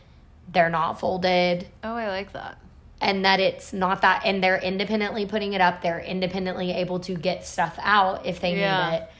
[0.50, 1.68] They're not folded.
[1.84, 2.58] Oh, I like that.
[3.00, 7.14] and that it's not that and they're independently putting it up they're independently able to
[7.16, 8.90] get stuff out if they Yeah.
[8.90, 9.10] need it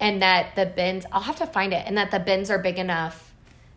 [0.00, 2.78] and that the bins i'll have to find it and that the bins are big
[2.78, 3.32] enough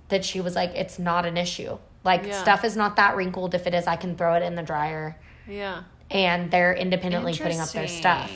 [0.10, 2.42] that she was like it's not an issue like Yeah.
[2.42, 5.16] stuff is not that wrinkled if it is i can throw it in the dryer
[5.48, 5.84] Yeah.
[6.12, 8.32] And they're independently putting up their stuff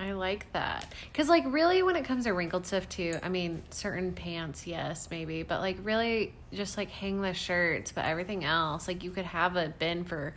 [0.00, 0.86] I like that.
[1.12, 5.08] Because, like, really, when it comes to wrinkled stuff, too, I mean, certain pants, yes,
[5.10, 9.24] maybe, but, like, really just, like, hang the shirts, but everything else, like, you could
[9.24, 10.34] have a bin for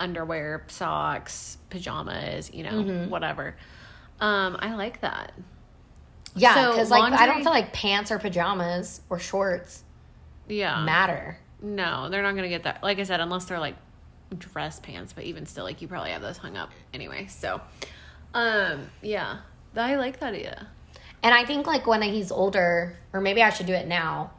[0.00, 3.08] underwear, socks, pajamas, you know, Mm-hmm.
[3.10, 3.54] whatever.
[4.20, 5.30] Um, I like that.
[6.34, 9.84] yeah So, because like i don't feel like pants or pajamas or shorts
[10.48, 10.84] Yeah.
[10.84, 12.82] matter No, they're not going to get that.
[12.82, 13.76] Like I said, unless they're, like,
[14.36, 17.26] dress pants, but even still, like, you probably have those hung up anyway.
[17.28, 17.60] So,
[18.34, 19.38] um, yeah.
[19.76, 20.66] I like that idea.
[21.22, 24.32] And I think like when he's older, or maybe I should do it now,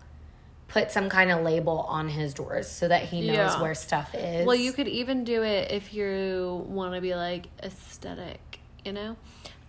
[0.67, 3.61] put some kind of label on his drawers so that he knows Yeah.
[3.61, 4.45] where stuff is.
[4.45, 9.15] Well, you could even do it if you want to be like aesthetic, you know?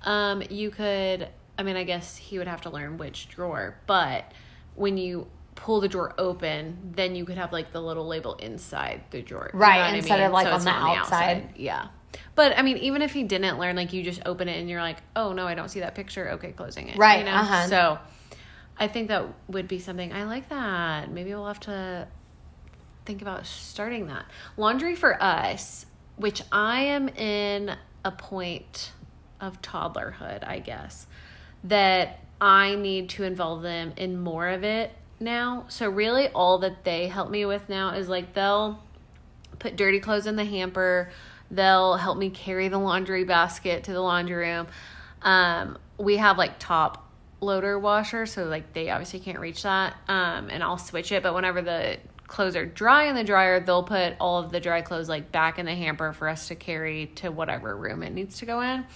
[0.03, 1.29] Um, you could,
[1.59, 4.31] I mean, I guess he would have to learn which drawer, but
[4.75, 5.27] when you
[5.61, 9.51] pull the drawer open, then you could have like the little label inside the drawer.
[9.53, 10.27] You Right, know what I instead mean?
[10.27, 11.51] of, like, So on it's the outside.
[11.57, 11.89] Yeah.
[12.35, 14.81] But I mean, even if he didn't learn, like you just open it and you're
[14.81, 16.31] like, oh no, I don't see that picture.
[16.33, 16.97] Okay, closing it.
[16.97, 17.33] Right, You know?
[17.33, 17.67] uh-huh.
[17.69, 17.99] So
[18.79, 20.13] I think that would be something.
[20.13, 21.11] I like that.
[21.11, 22.09] Maybe we'll have to
[23.05, 24.25] think about starting that.
[24.57, 25.85] Laundry for us,
[26.17, 28.93] which I am in a point
[29.41, 31.07] of toddlerhood, I guess,
[31.65, 35.67] that I need to involve them in more of it now.
[35.69, 38.83] So, really, all that they help me with now is like they'll
[39.59, 41.11] put dirty clothes in the hamper,
[41.51, 44.67] they'll help me carry the laundry basket to the laundry room.
[45.23, 47.07] Um, we have like top
[47.41, 49.97] loader washer, so like they obviously can't reach that.
[50.09, 53.83] Um, and I'll switch it, but whenever the clothes are dry in the dryer, they'll
[53.83, 57.07] put all of the dry clothes like back in the hamper for us to carry
[57.17, 58.87] to whatever room it needs to go in.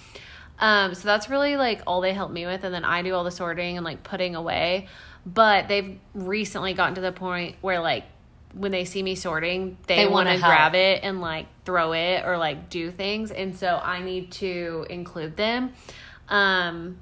[0.59, 3.25] Um, so that's really like all they help me with, and then I do all
[3.25, 4.89] the sorting and like putting away.
[5.27, 8.05] But they've recently gotten to the point where like
[8.53, 12.25] when they see me sorting, they, They want wanna grab it and like throw it
[12.25, 15.73] or like do things, and so I need to include them,
[16.29, 16.99] um,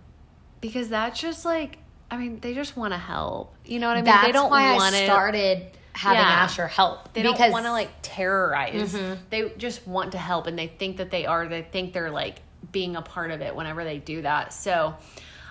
[0.60, 1.78] because that's just like
[2.10, 3.54] I mean they just want to help.
[3.64, 4.04] You know what I mean?
[4.06, 5.06] That's they don't why want I it.
[5.06, 6.26] started having Yeah.
[6.28, 7.12] Asher help.
[7.12, 8.94] They don't want to like terrorize.
[8.94, 9.20] Mm-hmm.
[9.30, 11.46] They just want to help and they think that they are.
[11.46, 12.36] They think they're like
[12.72, 14.52] being a part of it whenever they do that.
[14.52, 14.94] So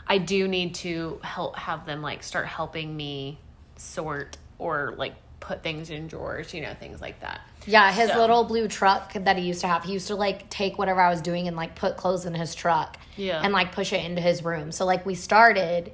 [0.07, 3.39] I do need to help have them like start helping me
[3.77, 7.41] sort or like put things in drawers, you know, things like that.
[7.65, 10.49] Yeah, his So- little blue truck that he used to have, he used to like
[10.49, 12.97] take whatever I was doing and like put clothes in his truck.
[13.17, 13.41] Yeah.
[13.43, 14.71] And like push it into his room.
[14.71, 15.91] So like we started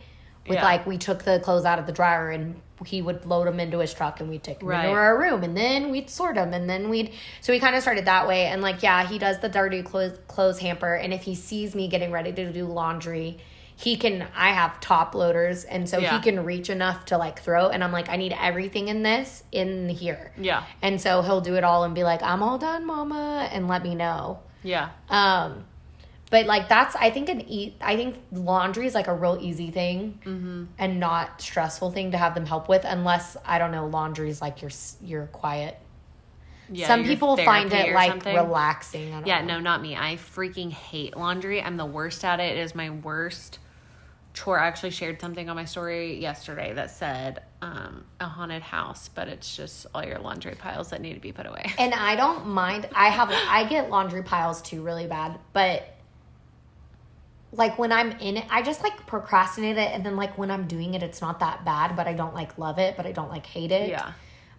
[0.48, 0.64] with Yeah.
[0.64, 3.80] like we took the clothes out of the dryer and he would load them into
[3.80, 4.86] his truck and we'd take them Right.
[4.86, 7.12] into our room and then we'd sort them and then we'd
[7.42, 10.18] so we kind of started that way and like yeah he does the dirty clothes
[10.28, 13.38] clothes hamper and if he sees me getting ready to do laundry
[13.76, 16.18] he can i have top loaders and so Yeah.
[16.18, 19.44] he can reach enough to like throw and i'm like i need everything in this
[19.52, 20.64] in here Yeah.
[20.82, 23.84] and so he'll do it all and be like, I'm all done, mama, and let
[23.84, 24.40] me know.
[24.64, 24.90] Yeah.
[25.10, 25.64] Um,
[26.30, 29.72] but like that's I think an e- I think laundry is like a real easy
[29.72, 30.64] thing Mm-hmm.
[30.78, 34.42] and not stressful thing to have them help with unless I don't know laundry is
[34.42, 35.78] like your your quiet.
[36.70, 36.88] Yeah.
[36.88, 38.36] Some people find it like something.
[38.36, 39.24] relaxing.
[39.26, 39.56] Yeah, know.
[39.56, 39.96] no, not me.
[39.96, 41.62] I freaking hate laundry.
[41.62, 42.58] I'm the worst at it.
[42.58, 43.60] It is my worst
[44.34, 44.60] chore.
[44.60, 49.30] I actually shared something on my story yesterday that said um, a haunted house, but
[49.30, 51.72] it's just all your laundry piles that need to be put away.
[51.80, 52.90] And I don't mind.
[52.94, 55.88] I have I get laundry piles too really bad, but
[57.52, 60.68] like when I'm in it, I just like procrastinate it, and then like when I'm
[60.68, 63.30] doing it, it's not that bad, but I don't like love it, but I don't
[63.30, 63.90] like hate it.
[63.90, 64.14] Yeah.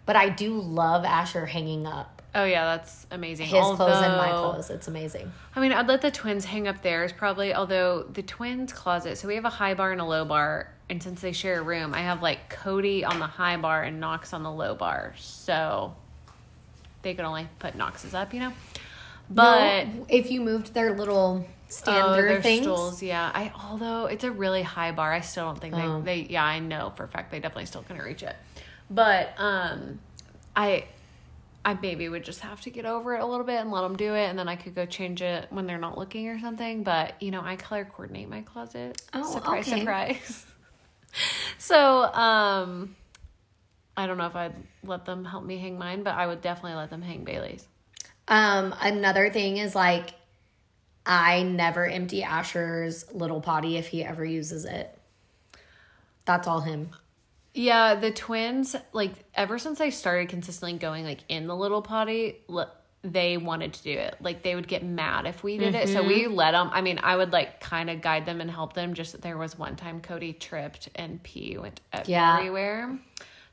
[0.05, 3.47] But I do love Asher hanging up Oh yeah, that's amazing.
[3.47, 4.69] his clothes and my clothes.
[4.69, 5.31] It's amazing.
[5.55, 7.55] I mean, I'd let the twins hang up theirs probably.
[7.55, 11.01] Although the twins' closet, so we have a high bar and a low bar, and
[11.01, 14.33] since they share a room, I have like Cody on the high bar and Knox
[14.33, 15.95] on the low bar, so
[17.01, 18.53] they could only put Knox's up, you know.
[19.29, 23.29] But No, if you moved their little Oh, standard their things, stools, yeah.
[23.33, 26.01] I although it's a really high bar, I still don't think Oh.
[26.01, 28.35] they, they yeah, I know for a fact they definitely still couldn't reach it.
[28.89, 29.99] But um
[30.55, 30.85] I
[31.63, 33.95] I maybe would just have to get over it a little bit and let them
[33.95, 36.83] do it and then I could go change it when they're not looking or something,
[36.83, 39.01] but you know, I color coordinate my closet.
[39.13, 39.79] Oh, surprise okay.
[39.81, 40.45] surprise.
[41.59, 42.95] so, um
[43.95, 46.77] I don't know if I'd let them help me hang mine, but I would definitely
[46.77, 47.67] let them hang Bailey's.
[48.29, 50.11] Um, another thing is like
[51.09, 54.95] I never empty Asher's little potty if he ever uses it.
[56.25, 56.91] That's all him.
[57.55, 62.37] Yeah, the twins, like ever since I started consistently going like in the little potty,
[62.47, 62.65] li-
[63.01, 64.17] they wanted to do it.
[64.21, 65.89] Like they would get mad if we did it.
[65.89, 66.69] So we let them.
[66.71, 68.93] I mean, I would like kind of guide them and help them.
[68.93, 72.37] Just that there was one time Cody tripped and pee went Yeah.
[72.37, 72.99] everywhere.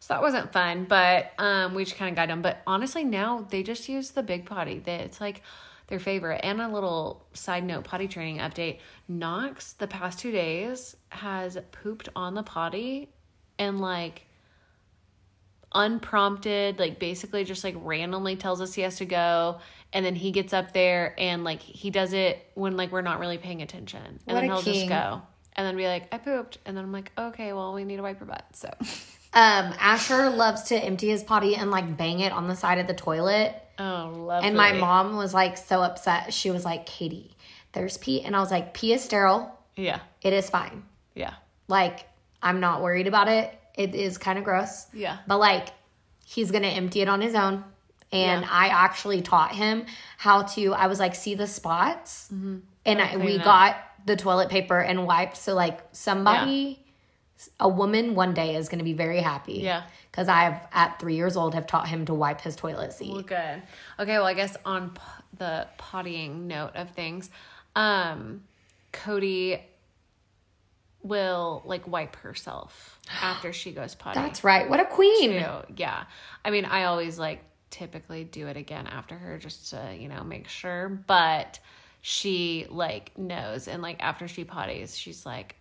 [0.00, 2.42] So that wasn't fun, but um, we just kind of guide them.
[2.42, 4.78] But honestly, now they just use the big potty.
[4.78, 5.42] They, it's like
[5.88, 6.40] their favorite.
[6.42, 12.08] And a little side note potty training update Knox, the past two days, has pooped
[12.16, 13.10] on the potty
[13.58, 14.26] and like
[15.72, 19.58] unprompted, like basically just like randomly tells us he has to go.
[19.92, 23.20] And then he gets up there and like he does it when like we're not
[23.20, 24.02] really paying attention.
[24.26, 24.74] And What then he'll king.
[24.74, 25.22] just go.
[25.54, 26.58] And then be like, I pooped.
[26.66, 28.44] And then I'm like, okay, well, we need to wipe your butt.
[28.52, 28.70] So
[29.32, 32.86] Um, Asher loves to empty his potty and like bang it on the side of
[32.86, 33.54] the toilet.
[33.78, 34.48] Oh, lovely.
[34.48, 36.32] And my mom was like so upset.
[36.32, 37.36] She was like, Katie,
[37.72, 38.22] there's pee.
[38.22, 39.52] And I was like, pee is sterile.
[39.76, 40.00] Yeah.
[40.22, 40.84] It is fine.
[41.14, 41.34] Yeah.
[41.68, 42.06] Like,
[42.42, 43.52] I'm not worried about it.
[43.74, 44.86] It is kind of gross.
[44.94, 45.18] Yeah.
[45.26, 45.68] But like,
[46.24, 47.64] he's going to empty it on his own.
[48.12, 48.48] And Yeah.
[48.50, 49.84] I actually taught him
[50.16, 52.30] how to, I was like, see the spots.
[52.30, 55.36] And I, we got the toilet paper and wiped.
[55.36, 56.85] So, like, somebody,
[57.60, 59.54] a woman one day is going to be very happy.
[59.54, 59.84] Yeah.
[60.10, 63.12] Because I've, at three years old, have taught him to wipe his toilet seat.
[63.12, 63.62] Well, good.
[63.98, 65.00] Okay, well, I guess on p-
[65.38, 67.28] the pottying note of things,
[67.74, 68.42] um,
[68.92, 69.60] Cody
[71.02, 74.18] will like wipe herself after she goes potty.
[74.20, 74.68] That's right.
[74.68, 75.30] What a queen.
[75.32, 75.74] too.
[75.76, 76.04] Yeah.
[76.44, 80.24] I mean, I always like typically do it again after her just to, you know,
[80.24, 80.88] make sure.
[81.06, 81.58] But
[82.00, 83.68] she like knows.
[83.68, 85.55] And like after she potties, she's like,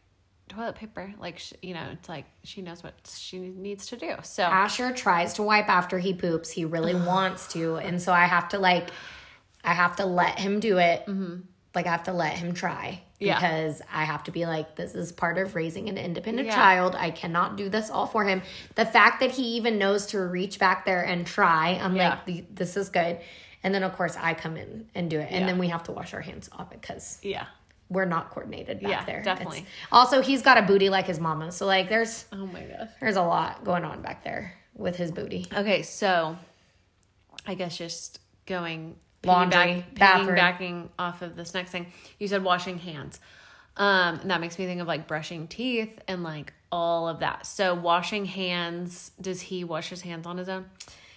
[0.49, 1.13] toilet paper.
[1.19, 4.15] Like, sh- you know, it's like she knows what she needs to do.
[4.23, 6.49] So, Asher tries to wipe after he poops.
[6.49, 7.75] He really wants to.
[7.77, 8.89] And so I have to like
[9.63, 11.07] I have to let him do it.
[11.73, 13.01] Like I have to let him try.
[13.01, 13.25] Mm-hmm.
[13.25, 13.35] Yeah.
[13.39, 16.55] Because I have to be like, this is part of raising an independent Yeah.
[16.55, 16.95] child.
[16.95, 18.41] I cannot do this all for him.
[18.75, 22.19] The fact that he even knows to reach back there and try, I'm Yeah.
[22.27, 23.19] like, this is good.
[23.63, 25.29] And then of course I come in and do it.
[25.31, 27.47] And then we have to wash our hands off it because yeah.
[27.89, 29.21] We're not coordinated back Yeah, there.
[29.21, 29.59] definitely.
[29.59, 31.51] It's- also, he's got a booty like his mama.
[31.51, 32.89] So like there's Oh my gosh.
[32.99, 35.45] there's a lot going on back there with his booty.
[35.55, 36.37] Okay, so
[37.45, 40.35] I guess just going Laundry, bathroom.
[40.37, 41.87] piggybacking off of this next thing.
[42.19, 43.19] You said washing hands.
[43.77, 47.45] Um, and that makes me think of like brushing teeth and like all of that.
[47.45, 50.65] So washing hands, does he wash his hands on his own?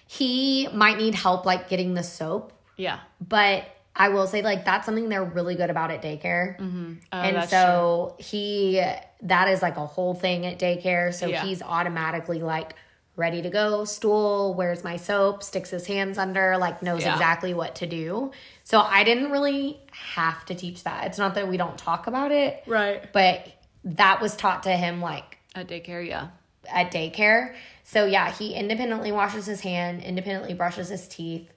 [0.07, 2.98] He might need help like getting the soap, Yeah.
[3.20, 3.64] but
[4.01, 6.57] I will say like that's something they're really good about at daycare.
[6.61, 8.81] Oh, and so he
[9.23, 11.13] that is like a whole thing at daycare.
[11.13, 11.45] So Yeah.
[11.45, 12.75] he's automatically like
[13.17, 17.15] ready to go, stool, where's my soap, sticks his hands under, like knows Yeah.
[17.15, 18.31] exactly what to do.
[18.63, 21.07] So I didn't really have to teach that.
[21.09, 23.13] It's not that we don't talk about it, Right.
[23.13, 23.45] but
[23.83, 26.29] that was taught to him like At daycare, yeah.
[26.69, 27.57] at daycare.
[27.83, 31.51] So yeah, he independently washes his hand, independently brushes his teeth.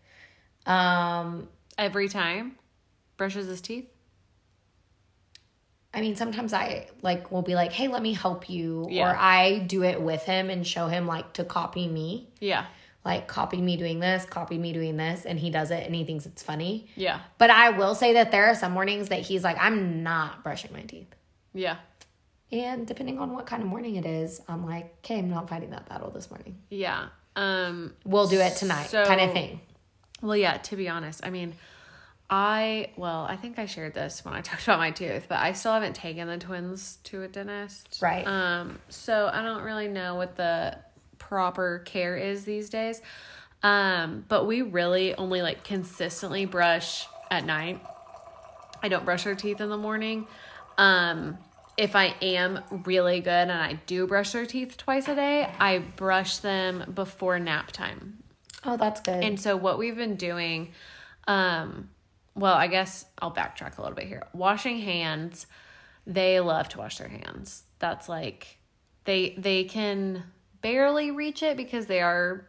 [0.66, 1.48] Um,
[1.82, 2.58] Every time
[3.18, 3.88] brushes his teeth.
[5.94, 9.10] I mean, sometimes I like will be like, "Hey, let me help you," Yeah.
[9.12, 12.68] or I do it with him and show him like to copy me, Yeah.
[13.04, 16.06] like copy me doing this, copy me doing this, and he does it and he
[16.06, 16.88] thinks it's funny.
[16.96, 17.20] Yeah.
[17.40, 20.72] But I will say that there are some mornings that he's like, "I'm not brushing
[20.72, 21.14] my teeth,"
[21.52, 21.78] Yeah.
[22.52, 25.72] and depending on what kind of morning it is, I'm like, "Okay, I'm not fighting
[25.72, 26.60] that battle this morning.
[26.70, 27.08] Yeah.
[27.36, 29.62] Um We'll do it tonight," So- kind of thing.
[30.22, 31.56] Well, yeah, to be honest, I mean,
[32.32, 35.52] I, well, I think I shared this when I talked about my tooth, but I
[35.52, 38.00] still haven't taken the twins to a dentist.
[38.02, 38.26] Right.
[38.26, 40.78] Um, so I don't really know what the
[41.20, 43.02] proper care is these days.
[43.64, 47.80] Um, but we really only like consistently brush at night.
[48.82, 50.26] I don't brush our teeth in the morning.
[50.78, 51.38] Um,
[51.78, 55.80] if I am really good and I do brush their teeth twice a day, I
[55.80, 58.24] brush them before nap time.
[58.64, 59.24] Oh, that's good.
[59.24, 60.74] And so what we've been doing,
[61.28, 61.90] um,
[62.36, 64.24] well, I guess I'll backtrack a little bit here.
[64.34, 65.48] Washing hands,
[66.08, 67.64] they love to wash their hands.
[67.80, 68.58] That's like
[69.06, 70.24] they they can
[70.62, 72.48] barely reach it because they are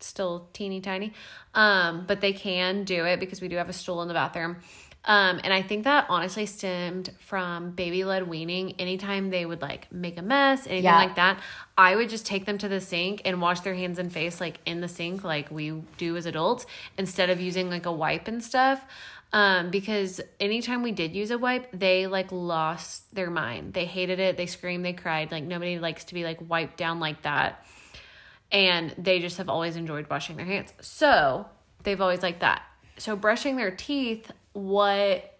[0.00, 1.12] still teeny tiny.
[1.54, 4.56] Um, but they can do it because we do have a stool in the bathroom.
[5.04, 8.74] Um, and I think that honestly stemmed from baby led weaning.
[8.78, 10.96] Anytime they would like make a mess, anything Yeah.
[10.96, 11.40] like that,
[11.76, 14.58] I would just take them to the sink and wash their hands and face like
[14.64, 18.42] in the sink, like we do as adults, instead of using like a wipe and
[18.44, 18.84] stuff.
[19.32, 23.72] Um, because anytime we did use a wipe, they like lost their mind.
[23.74, 24.36] They hated it.
[24.36, 25.32] They screamed, they cried.
[25.32, 27.66] Like nobody likes to be like wiped down like that
[28.52, 30.72] and they just have always enjoyed washing their hands.
[30.80, 31.46] So
[31.82, 32.62] they've always liked that.
[32.98, 35.38] So brushing their teeth, what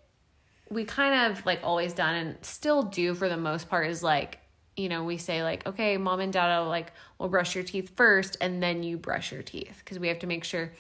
[0.70, 4.38] we kind of like always done and still do for the most part is like,
[4.76, 7.92] you know, we say like, okay, mom and dad will like will brush your teeth
[7.94, 10.72] first and then you brush your teeth because we have to make sure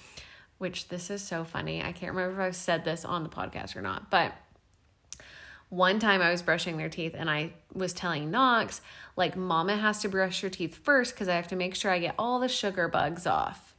[0.58, 1.82] which this is so funny.
[1.82, 4.32] I can't remember if I've said this on the podcast or not, but
[5.72, 8.82] one time I was brushing their teeth and I was telling Knox,
[9.16, 11.98] like, Mama has to brush your teeth first because I have to make sure I
[11.98, 13.74] get all the sugar bugs off.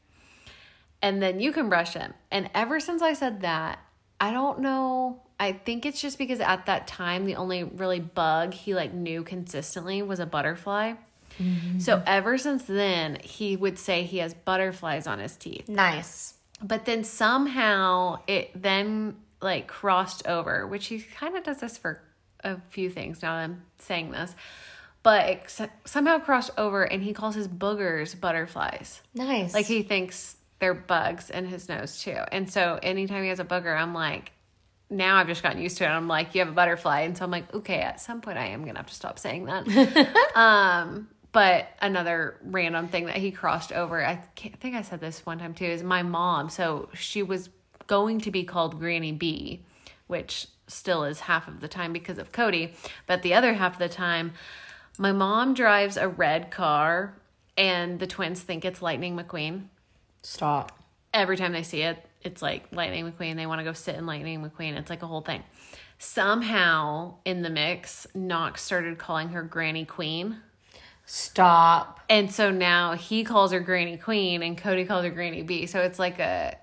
[1.04, 2.16] And then you can brush them.
[2.32, 3.78] And ever since I said that,
[4.24, 5.22] I don't know.
[5.38, 9.22] I think it's just because at that time, the only really bug he like knew
[9.24, 10.94] consistently was a butterfly.
[11.38, 12.04] So mm-hmm.
[12.08, 15.68] ever since then, he would say he has butterflies on his teeth.
[15.68, 16.36] Nice.
[16.62, 22.00] But then somehow it then like crossed over, which he kind of does this for
[22.46, 24.34] a few things now that I'm saying this.
[25.02, 29.02] But it somehow crossed over and he calls his boogers butterflies.
[29.14, 29.54] Nice.
[29.54, 32.16] Like he thinks they're bugs in his nose too.
[32.32, 34.32] And so anytime he has a booger, I'm like,
[34.90, 35.88] now I've just gotten used to it.
[35.88, 37.02] I'm like, you have a butterfly.
[37.02, 39.20] And so I'm like, okay, at some point I am going to have to stop
[39.20, 40.32] saying that.
[40.38, 45.02] um, but another random thing that he crossed over, I can't, I think I said
[45.02, 46.48] this one time too, is my mom.
[46.48, 47.50] So she was
[47.88, 49.66] going to be called Granny B,
[50.08, 52.74] which still is half of the time because of Cody.
[53.06, 54.32] But the other half of the time,
[54.98, 57.18] my mom drives a red car
[57.58, 59.64] and the twins think it's Lightning McQueen
[60.24, 60.72] Stop.
[61.14, 63.36] every time they see it, it's like Lightning McQueen.
[63.36, 64.78] They want to go sit in Lightning McQueen.
[64.78, 65.44] It's like a whole thing.
[66.00, 70.38] Somehow in the mix, Knox started calling her Granny Queen.
[71.06, 72.00] Stop.
[72.10, 75.66] And so now he calls her Granny Queen and Cody calls her Granny B.
[75.66, 76.58] So it's like a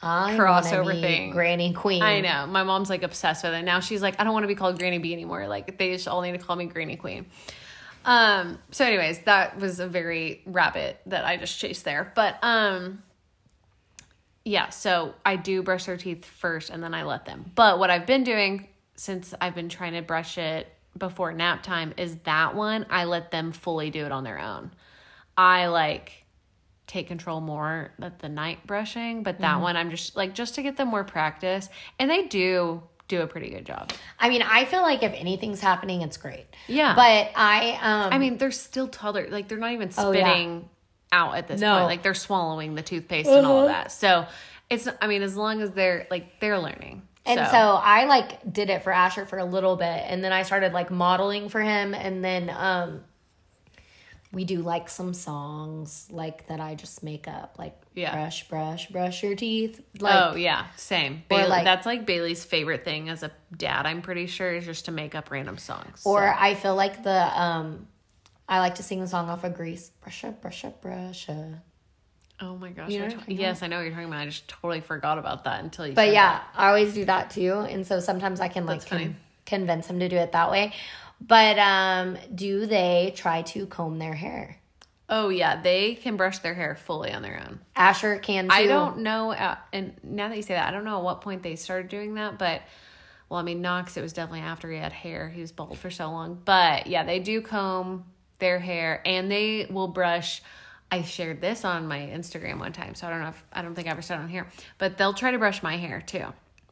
[0.00, 1.30] I Crossover thing.
[1.30, 2.02] Granny Queen.
[2.02, 2.46] I know.
[2.46, 3.62] My mom's like obsessed with it.
[3.62, 5.46] Now she's like, I don't want to be called Granny B anymore.
[5.48, 7.26] Like they just all need to call me Granny Queen.
[8.04, 12.12] Um, so anyways, that was a very rabbit that I just chased there.
[12.14, 13.02] But um
[14.44, 17.50] yeah, so I do brush their teeth first and then I let them.
[17.54, 21.94] But what I've been doing since I've been trying to brush it before nap time
[21.96, 24.72] is that one I let them fully do it on their own.
[25.36, 26.24] I like
[26.86, 30.62] take control more at the night brushing, but that one I'm just like just to
[30.62, 31.68] get them more practice.
[31.98, 32.82] And they do
[33.16, 33.92] do a pretty good job.
[34.18, 36.46] I mean, I feel like if anything's happening, it's great.
[36.66, 36.94] Yeah.
[36.94, 39.28] But I um I mean, they're still toddler.
[39.28, 40.24] Like they're not even Oh, yeah.
[40.32, 40.68] spitting
[41.12, 41.74] out at this No.
[41.74, 41.86] point.
[41.86, 43.82] Like they're swallowing the toothpaste and all of Uh-huh.
[43.82, 43.92] that.
[43.92, 44.26] So
[44.70, 44.88] it's.
[45.00, 47.02] I mean, as long as they're like they're learning.
[47.26, 47.58] And so.
[47.82, 50.90] I like did it for Asher for a little bit and then I started like
[50.90, 53.04] modeling for him and then um
[54.32, 58.12] we do like some songs like that I just make up like Yeah.
[58.14, 61.22] brush brush brush your teeth like oh yeah, same.
[61.28, 63.84] Bailey, like- that's like Bailey's favorite thing as a dad.
[63.86, 66.02] I'm pretty sure is just to make up random songs.
[66.04, 67.86] or So- I feel like the um
[68.48, 71.36] I like to sing the song off of Grease brush up brush up brush up.
[72.40, 73.92] oh my gosh, You know I what to- I'm talking yes, I know what you're
[73.92, 74.20] talking about.
[74.20, 75.92] I just totally forgot about that until you.
[75.94, 77.52] But yeah, I always do that too.
[77.52, 80.72] And so sometimes I can like con- convince him to do it that way.
[81.20, 84.56] But um do they try to comb their hair?
[85.14, 87.60] Oh yeah, they can brush their hair fully on their own.
[87.76, 88.54] Asher can too.
[88.54, 91.20] I don't know, uh, and now that you say that, I don't know at what
[91.20, 92.62] point they started doing that, but
[93.28, 95.28] well, I mean, Knox, it was definitely after he had hair.
[95.28, 98.06] He was bald for so long, but yeah, they do comb
[98.38, 100.42] their hair and they will brush.
[100.90, 103.74] I shared this on my Instagram one time, so I don't know if I don't
[103.74, 104.46] think I ever said it on here,
[104.78, 106.24] but they'll try to brush my hair too.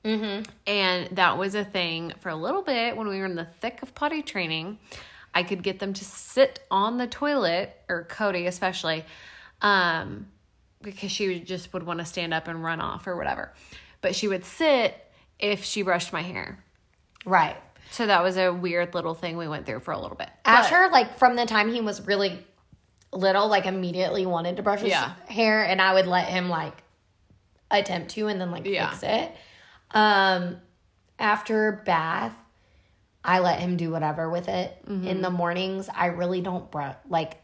[0.02, 0.50] Mm-hmm.
[0.66, 3.82] And that was a thing for a little bit when we were in the thick
[3.82, 4.78] of potty training.
[5.34, 9.04] I could get them to sit on the toilet, or Cody especially,
[9.62, 10.26] um,
[10.82, 13.52] because she would just would want to stand up and run off or whatever.
[14.00, 14.94] But she would sit
[15.38, 16.62] if she brushed my hair.
[17.24, 17.56] Right.
[17.90, 20.30] So that was a weird little thing we went through for a little bit.
[20.44, 22.44] Asher, like from the time he was really
[23.12, 25.12] little, like immediately wanted to brush his Yeah.
[25.28, 26.82] hair, and I would let him like
[27.70, 28.90] attempt to, and then like Yeah.
[28.90, 29.32] fix it.
[29.92, 30.60] Um,
[31.18, 32.34] after bath,
[33.24, 34.76] I let him do whatever with it.
[34.88, 35.06] Mm-hmm.
[35.06, 36.96] In the mornings, I really don't brush.
[37.08, 37.36] Like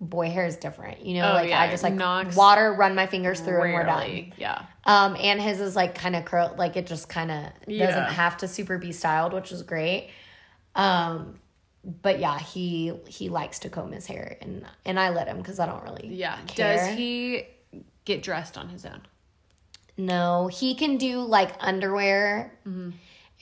[0.00, 1.30] boy hair is different, you know.
[1.30, 1.98] Oh, like yeah, I just like
[2.36, 4.32] water, run my fingers through, and we're done.
[4.36, 4.62] Yeah.
[4.84, 7.86] Um, and his is like kind of curl, like it just kind of Yeah.
[7.86, 10.10] doesn't have to super be styled, which is great.
[10.74, 11.38] Um,
[12.02, 15.58] but yeah, he he likes to comb his hair, and and I let him because
[15.58, 16.38] I don't really Yeah.
[16.48, 16.76] care.
[16.76, 17.44] Does he
[18.04, 19.00] get dressed on his own?
[19.96, 22.90] No, he can do like underwear Mm-hmm.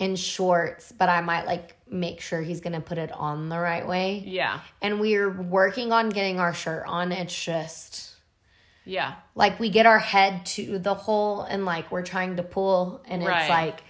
[0.00, 3.86] And shorts, but I might like make sure he's gonna put it on the right
[3.86, 4.22] way.
[4.26, 4.60] Yeah.
[4.80, 7.12] And we're working on getting our shirt on.
[7.12, 8.10] It's just
[8.84, 9.14] Yeah.
[9.34, 13.24] like we get our head to the hole and like we're trying to pull, and
[13.24, 13.40] Right.
[13.42, 13.82] it's like,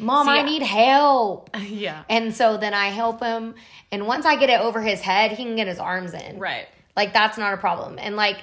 [0.00, 1.50] Mom, See, I I- need help.
[1.66, 2.04] yeah.
[2.08, 3.56] And so then I help him.
[3.90, 6.38] And once I get it over his head, he can get his arms in.
[6.38, 6.68] Right.
[6.94, 7.98] Like that's not a problem.
[7.98, 8.36] And like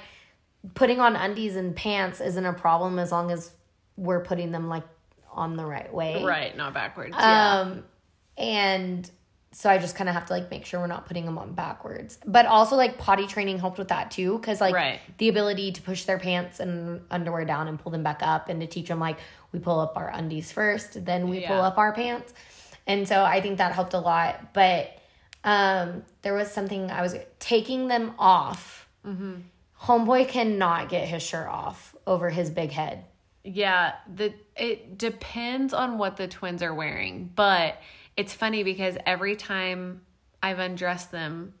[0.74, 3.52] putting on undies and pants isn't a problem as long as
[3.96, 4.82] we're putting them like
[5.36, 6.24] on the right way.
[6.24, 6.56] Right.
[6.56, 7.14] Not backwards.
[7.16, 7.60] Yeah.
[7.60, 7.84] Um
[8.38, 9.10] and
[9.52, 11.54] so I just kind of have to like make sure we're not putting them on
[11.54, 12.18] backwards.
[12.26, 15.00] But also like potty training helped with that too, because like Right.
[15.16, 18.60] the ability to push their pants and underwear down and pull them back up, and
[18.60, 19.18] to teach them like
[19.52, 22.34] we pull up our undies first, then we pull up our pants,
[22.86, 24.52] and so I think that helped a lot.
[24.52, 24.98] But
[25.42, 28.86] um, there was something I was taking them off.
[29.06, 29.36] Mm-hmm.
[29.82, 33.04] Homeboy cannot get his shirt off over his big head.
[33.46, 37.80] Yeah, the it depends on what the twins are wearing, but
[38.16, 40.00] it's funny because every time
[40.42, 41.54] I've undressed them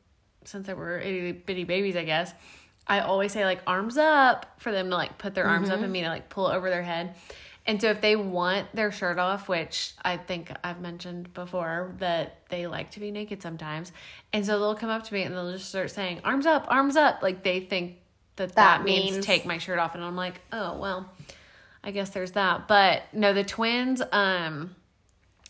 [0.44, 2.32] since they were itty bitty babies, I guess,
[2.86, 5.84] I always say like arms up for them to like put their arms up mm-hmm.
[5.84, 7.14] and me to like pull over their head.
[7.68, 12.48] And so if they want their shirt off, which I think I've mentioned before that
[12.48, 13.90] they like to be naked sometimes,
[14.32, 16.96] and so they'll come up to me and they'll just start saying arms up, arms
[16.96, 17.96] up, like they think
[18.36, 21.10] that that, That means, means- take my shirt off, and I'm like, oh well,
[21.86, 22.68] I guess there's that.
[22.68, 24.74] But no, the twins, um,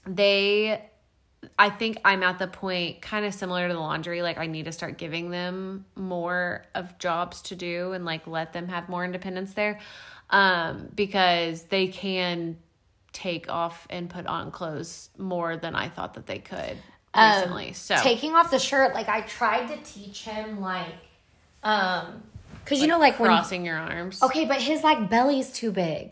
[0.06, 0.80] they,
[1.58, 4.22] I think I'm at the point kind of similar to the laundry.
[4.22, 8.52] Like I need to start giving them more of jobs to do and like let
[8.52, 9.80] them have more independence there,
[10.30, 12.58] um, because they can
[13.12, 16.76] take off and put on clothes more than I thought that they could
[17.16, 17.72] recently.
[17.72, 20.94] so taking off the shirt like i tried to teach him like
[21.62, 22.22] um
[22.64, 24.22] because you know like when crossing your arms.
[24.22, 26.10] okay but his like belly's too big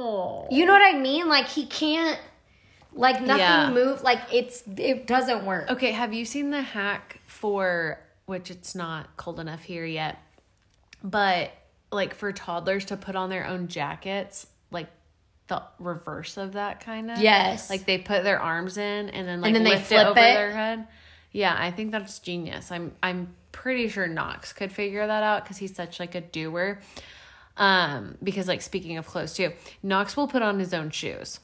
[0.00, 0.46] Oh.
[0.50, 2.18] you know what i mean like he can't
[2.92, 3.70] like nothing Yeah.
[3.70, 8.74] move like it's it doesn't work Okay, have you seen the hack for which it's
[8.74, 10.18] not cold enough here yet,
[11.02, 11.50] but
[11.90, 14.88] like for toddlers to put on their own jackets, like
[15.46, 17.18] the reverse of that kind of?
[17.18, 17.70] Yes.
[17.70, 20.14] Like they put their arms in and then like then they lift it over it?
[20.14, 20.88] their head.
[21.32, 22.70] Yeah, I think that's genius.
[22.72, 26.80] I'm I'm pretty sure Knox could figure that out because he's such like a doer.
[27.58, 29.52] Um, because like speaking of clothes too,
[29.82, 31.40] Knox will put on his own shoes.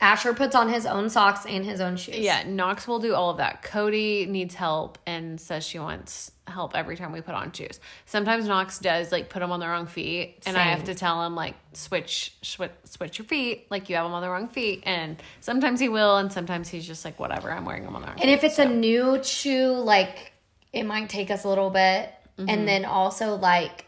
[0.00, 3.30] asher puts on his own socks and his own shoes Yeah, Knox will do all
[3.30, 3.62] of that.
[3.62, 7.78] Cody needs help and says she wants help every time we put on shoes.
[8.06, 11.24] Sometimes Knox does like put them on the wrong feet, and I have to tell
[11.26, 14.82] him like switch switch switch your feet, like you have them on the wrong feet.
[14.86, 18.08] And sometimes he will, and sometimes he's just like whatever, I'm wearing them on the
[18.08, 18.20] wrong.
[18.20, 20.32] and if it's a new shoe like
[20.72, 22.48] it might take us a little bit Mm-hmm.
[22.48, 23.84] and then also like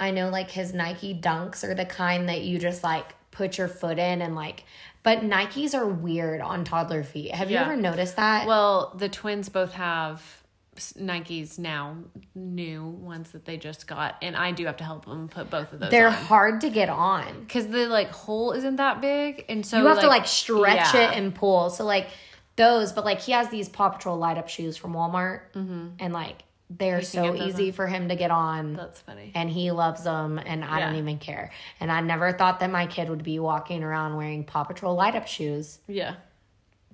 [0.00, 3.68] i know like his nike dunks are the kind that you just like put your
[3.68, 4.64] foot in and like
[5.02, 7.60] but nikes are weird on toddler feet have Yeah.
[7.60, 10.40] you ever noticed that well, the twins both have
[10.76, 11.96] Nikes now,
[12.34, 15.72] new ones that they just got, and I do have to help them put both
[15.72, 15.90] of those.
[15.90, 16.14] they're on.
[16.14, 20.00] hard to get on because the like hole isn't that big, and so you have
[20.00, 21.10] to like stretch yeah.
[21.10, 22.08] it and pull so like
[22.56, 25.88] those but like he has these paw patrol light up shoes from walmart mm-hmm.
[25.98, 29.32] and like they're so easy for him to get on That's funny.
[29.34, 31.50] and he loves them and I don't even care.
[31.80, 35.16] And I never thought that my kid would be walking around wearing Paw Patrol light
[35.16, 36.14] up shoes Yeah.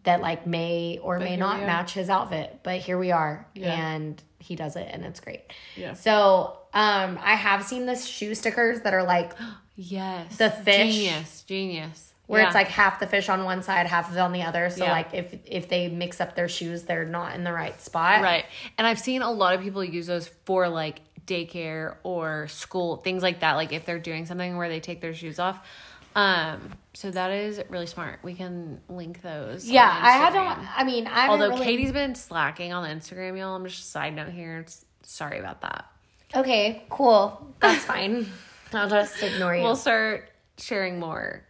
[0.05, 2.61] that like may or may not match his outfit.
[2.63, 3.73] But here we are Yeah.
[3.95, 5.43] and he does it and it's great.
[5.77, 5.93] Yeah.
[5.93, 9.33] So um I have seen the shoe stickers that are like
[9.79, 10.39] Yes.
[10.39, 10.95] The fish.
[10.95, 11.43] Genius.
[11.43, 12.15] Genius.
[12.27, 12.47] Where Yeah.
[12.49, 14.69] it's like half the fish on one side, half of it on the other.
[14.71, 14.93] So Yeah.
[14.93, 18.23] like if if they mix up their shoes, they're not in the right spot.
[18.23, 18.45] Right.
[18.79, 23.23] And I've seen a lot of people use those for like daycare or school, things
[23.23, 23.53] like that.
[23.55, 25.59] Like if they're doing something where they take their shoes off.
[26.15, 28.21] Um, so that is really smart.
[28.23, 29.69] We can link those.
[29.69, 33.39] Yeah, I don't I mean I haven't Although really, Katie's been slacking on the Instagram,
[33.39, 33.55] y'all.
[33.55, 34.65] I'm just a side note here.
[35.03, 35.85] Sorry about that.
[36.35, 37.55] Okay, cool.
[37.61, 38.27] That's fine.
[38.73, 39.63] I'll just ignore you.
[39.63, 41.43] We'll start sharing more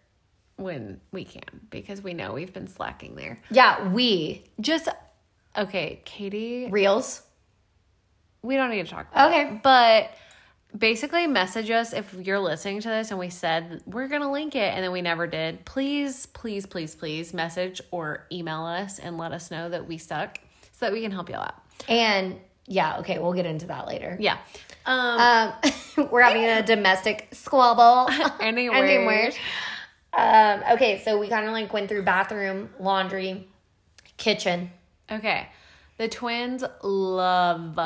[0.56, 3.40] when we can because we know we've been slacking there.
[3.50, 4.88] yeah, we Just
[5.56, 6.68] okay, Katie.
[6.70, 7.22] reels.
[8.42, 9.56] We don't need to talk about Okay.
[9.56, 9.62] it.
[9.62, 10.10] But
[10.76, 14.72] basically message us if you're listening to this and we said we're gonna link it
[14.74, 15.64] and then we never did.
[15.64, 20.38] Please, please, please, please message or email us and let us know that we suck
[20.72, 21.54] so that we can help y'all out.
[21.88, 24.16] And yeah, okay, we'll get into that later.
[24.20, 24.38] Yeah.
[24.86, 25.52] Um
[26.02, 28.10] Um, we're having a domestic squabble.
[28.40, 28.76] Anyway.
[28.76, 29.32] Anywhere.
[30.16, 33.46] Um, okay, so we kind of like went through bathroom, laundry,
[34.16, 34.70] kitchen.
[35.10, 35.48] Okay.
[35.98, 37.78] The twins love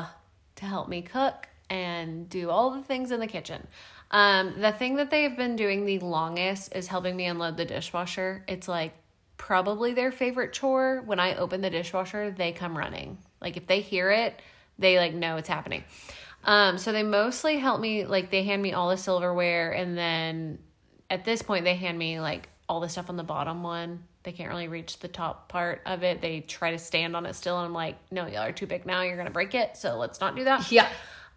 [0.56, 3.66] to help me cook and do all the things in the kitchen.
[4.10, 8.44] Um, the thing that they've been doing the longest is helping me unload the dishwasher.
[8.48, 8.92] It's like
[9.36, 11.02] probably their favorite chore.
[11.06, 13.18] When I open the dishwasher, they come running.
[13.40, 14.40] Like if they hear it,
[14.78, 15.84] they like know it's happening.
[16.44, 20.58] Um, so they mostly help me like they hand me all the silverware and then
[21.11, 24.04] at this point they hand me like all the stuff on the bottom one.
[24.22, 26.20] They can't really reach the top part of it.
[26.20, 28.86] They try to stand on it still and I'm like, no, y'all are too big
[28.86, 29.02] now.
[29.02, 29.76] You're gonna break it.
[29.76, 30.70] So let's not do that.
[30.70, 30.88] Yeah.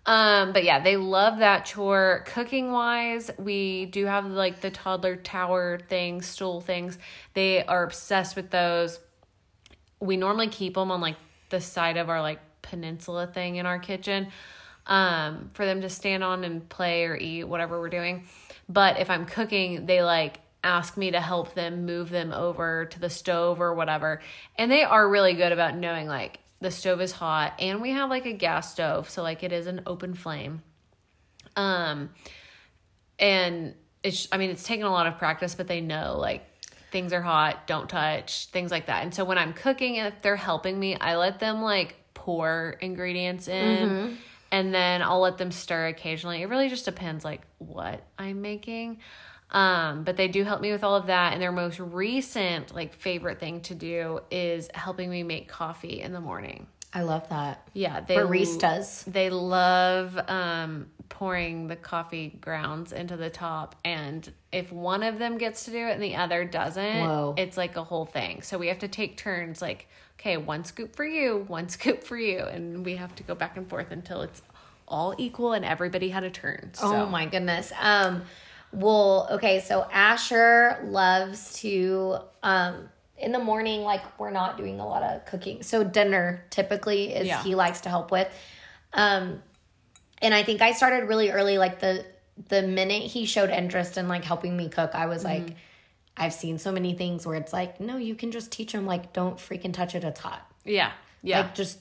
[0.05, 2.23] Um, but yeah, they love that chore.
[2.27, 6.97] Cooking wise, we do have like the toddler tower things, stool things.
[7.33, 8.99] They are obsessed with those.
[10.01, 11.15] we normally keep them on like
[11.49, 14.27] the side of our like peninsula thing in our kitchen
[14.87, 18.25] um, for them to stand on and play or eat whatever we're doing.
[18.69, 22.99] But if I'm cooking, they like ask me to help them move them over to
[22.99, 24.21] the stove or whatever.
[24.57, 28.09] And they are really good about knowing like the stove is hot and we have
[28.09, 30.61] like a gas stove, so like it is an open flame.
[31.55, 32.11] Um
[33.19, 36.45] and it's I mean it's taken a lot of practice, but they know like
[36.91, 39.03] things are hot, don't touch, things like that.
[39.03, 43.47] And so when I'm cooking if they're helping me, I let them like pour ingredients
[43.49, 44.17] in
[44.53, 46.43] and then I'll let them stir occasionally.
[46.43, 48.99] It really just depends like what I'm making.
[49.49, 51.33] Um, but they do help me with all of that.
[51.33, 56.13] And their most recent like favorite thing to do is helping me make coffee in
[56.13, 56.67] the morning.
[56.93, 57.67] I love that.
[57.73, 59.03] Yeah, they Baristas.
[59.05, 65.39] They love um, pouring the coffee grounds into the top, and if one of them
[65.39, 67.33] gets to do it and the other doesn't, Whoa.
[67.35, 68.43] it's like a whole thing.
[68.43, 69.59] So we have to take turns.
[69.59, 69.87] Like,
[70.23, 73.57] okay, one scoop for you, one scoop for you, and we have to go back
[73.57, 74.41] and forth until it's
[74.87, 76.71] all equal and everybody had a turn.
[76.73, 76.85] So.
[76.87, 77.71] Oh my goodness.
[77.79, 78.23] Um
[78.71, 84.85] well, okay, so Asher loves to um in the morning like we're not doing a
[84.87, 85.61] lot of cooking.
[85.63, 87.43] So dinner typically is Yeah.
[87.43, 88.27] he likes to help with.
[88.93, 89.41] Um
[90.21, 92.05] and I think I started really early like the
[92.49, 95.47] the minute he showed interest in like helping me cook, I was Mm-hmm.
[95.47, 95.55] like
[96.15, 99.13] I've seen so many things where it's like, no, you can just teach him like
[99.13, 100.41] don't freaking touch it, it's hot.
[100.63, 100.91] Yeah,
[101.23, 101.79] yeah, like just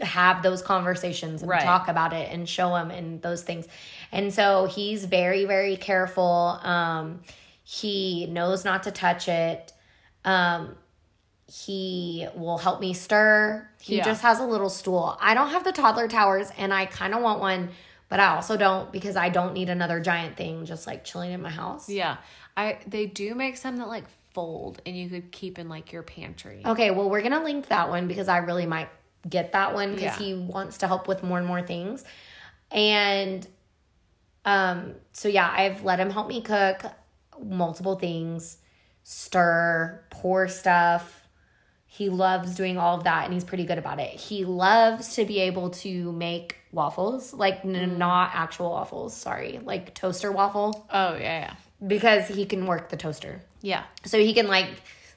[0.00, 1.62] have those conversations and Right.
[1.62, 3.66] talk about it and show him and those things
[4.10, 7.20] and so he's very very careful um
[7.64, 9.74] he knows not to touch it
[10.24, 10.74] um
[11.46, 14.04] he will help me stir he Yeah.
[14.04, 17.20] just has a little stool i don't have the toddler towers and i kind of
[17.22, 17.70] want one
[18.08, 21.42] but i also don't because i don't need another giant thing just like chilling in
[21.42, 22.16] my house yeah.
[22.58, 24.04] I they do make some that like
[24.34, 26.62] fold and you could keep in like your pantry.
[26.64, 28.88] Okay, well, we're gonna link that one because I really might
[29.28, 30.18] get that one because Yeah.
[30.18, 32.04] he wants to help with more and more things.
[32.70, 33.46] And
[34.44, 36.82] um, so yeah, I've let him help me cook
[37.42, 38.58] multiple things,
[39.04, 41.22] stir, pour stuff.
[41.86, 44.10] He loves doing all of that and he's pretty good about it.
[44.10, 49.94] He loves to be able to make waffles, like n- not actual waffles, sorry, like
[49.94, 51.54] toaster waffle Oh yeah, yeah,
[51.86, 53.40] because he can work the toaster.
[53.60, 53.84] yeah.
[54.04, 54.68] So he can like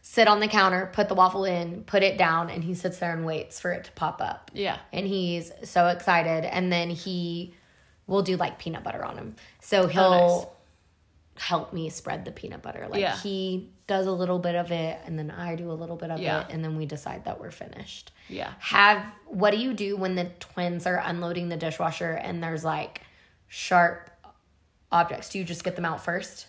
[0.03, 3.13] sit on the counter, put the waffle in, put it down, and he sits there
[3.13, 4.51] and waits for it to pop up.
[4.53, 4.77] Yeah.
[4.91, 6.43] And he's so excited.
[6.45, 7.53] And then he
[8.07, 9.35] will do like peanut butter on him.
[9.59, 10.53] So oh, he'll
[11.37, 12.87] help me spread the peanut butter.
[12.89, 13.15] Like Yeah.
[13.17, 16.19] he does a little bit of it, and then I do a little bit of
[16.19, 16.41] Yeah.
[16.41, 18.11] it, and then we decide that we're finished.
[18.29, 18.51] Yeah.
[18.59, 23.01] Have what do you do when the twins are unloading the dishwasher and there's like
[23.47, 24.09] sharp
[24.91, 25.29] objects?
[25.29, 26.47] Do you just get them out first?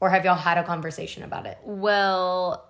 [0.00, 1.58] Or have y'all had a conversation about it?
[1.64, 2.64] Well,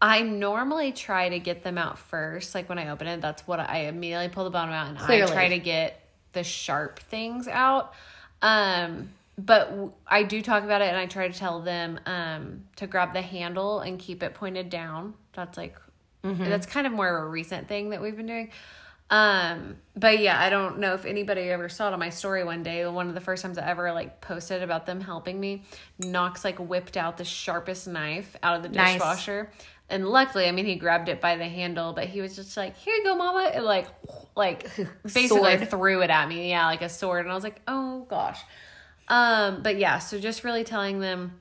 [0.00, 2.54] I normally try to get them out first.
[2.54, 5.30] Like when I open it, that's what I immediately pull the bottom out and Clearly.
[5.32, 6.00] I try to get
[6.32, 7.94] the sharp things out.
[8.42, 12.64] Um, but w- I do talk about it and I try to tell them um,
[12.76, 15.14] to grab the handle and keep it pointed down.
[15.32, 15.76] That's like,
[16.22, 18.50] that's kind of more of a recent thing that we've been doing.
[19.08, 22.62] Um, but yeah, I don't know if anybody ever saw it on my story one
[22.62, 22.84] day.
[22.86, 25.62] One of the first times I ever like posted about them helping me,
[25.98, 28.94] Knox like whipped out the sharpest knife out of the Nice.
[28.94, 29.50] dishwasher.
[29.88, 32.76] And luckily, I mean, he grabbed it by the handle, but he was just like,
[32.76, 33.86] "Here you go, mama," and like,
[34.36, 34.68] like
[35.04, 35.70] basically Sword.
[35.70, 37.20] threw it at me, yeah, like a sword.
[37.24, 38.40] And I was like, "Oh gosh,"
[39.06, 41.38] um, but yeah, so just really telling them,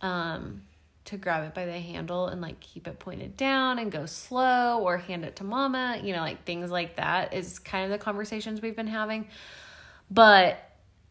[0.00, 0.62] um,
[1.06, 4.80] to grab it by the handle and like keep it pointed down and go slow
[4.80, 8.02] or hand it to mama, you know, like things like that is kind of the
[8.02, 9.28] conversations we've been having.
[10.10, 10.58] But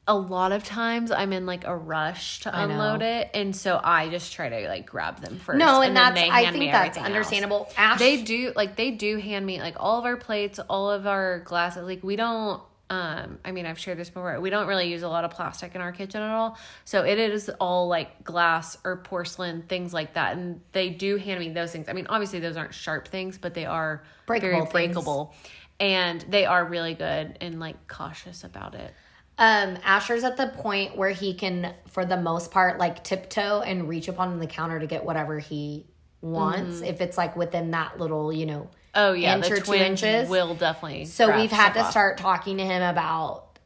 [0.08, 4.10] a lot of times I'm in like a rush to unload it, and so I
[4.10, 5.58] just try to like grab them first.
[5.58, 7.70] No, and, then that's I think that's understandable.
[7.76, 11.08] Ash, They do like they do hand me like all of our plates, all of
[11.08, 11.84] our glasses.
[11.84, 14.40] Like we don't um I mean I've shared this before.
[14.40, 16.58] We don't really use a lot of plastic in our kitchen at all.
[16.84, 20.38] So it is all like glass or porcelain, things like that.
[20.38, 21.90] And they do hand me those things.
[21.90, 24.94] I mean, obviously those aren't sharp things, but they are Breakable very things.
[24.94, 25.34] breakable.
[25.80, 28.94] And they are really good and like cautious about it.
[29.38, 33.90] um, Asher's at the point where he can, for the most part, like tiptoe and
[33.90, 35.86] reach upon the counter to get whatever he
[36.22, 36.82] wants.
[36.82, 38.70] If it's like within that little, you know.
[38.96, 40.30] Oh yeah, Inch the or two inches.
[40.30, 41.06] will definitely.
[41.06, 41.92] So we've had to off.
[41.92, 43.60] start talking to him about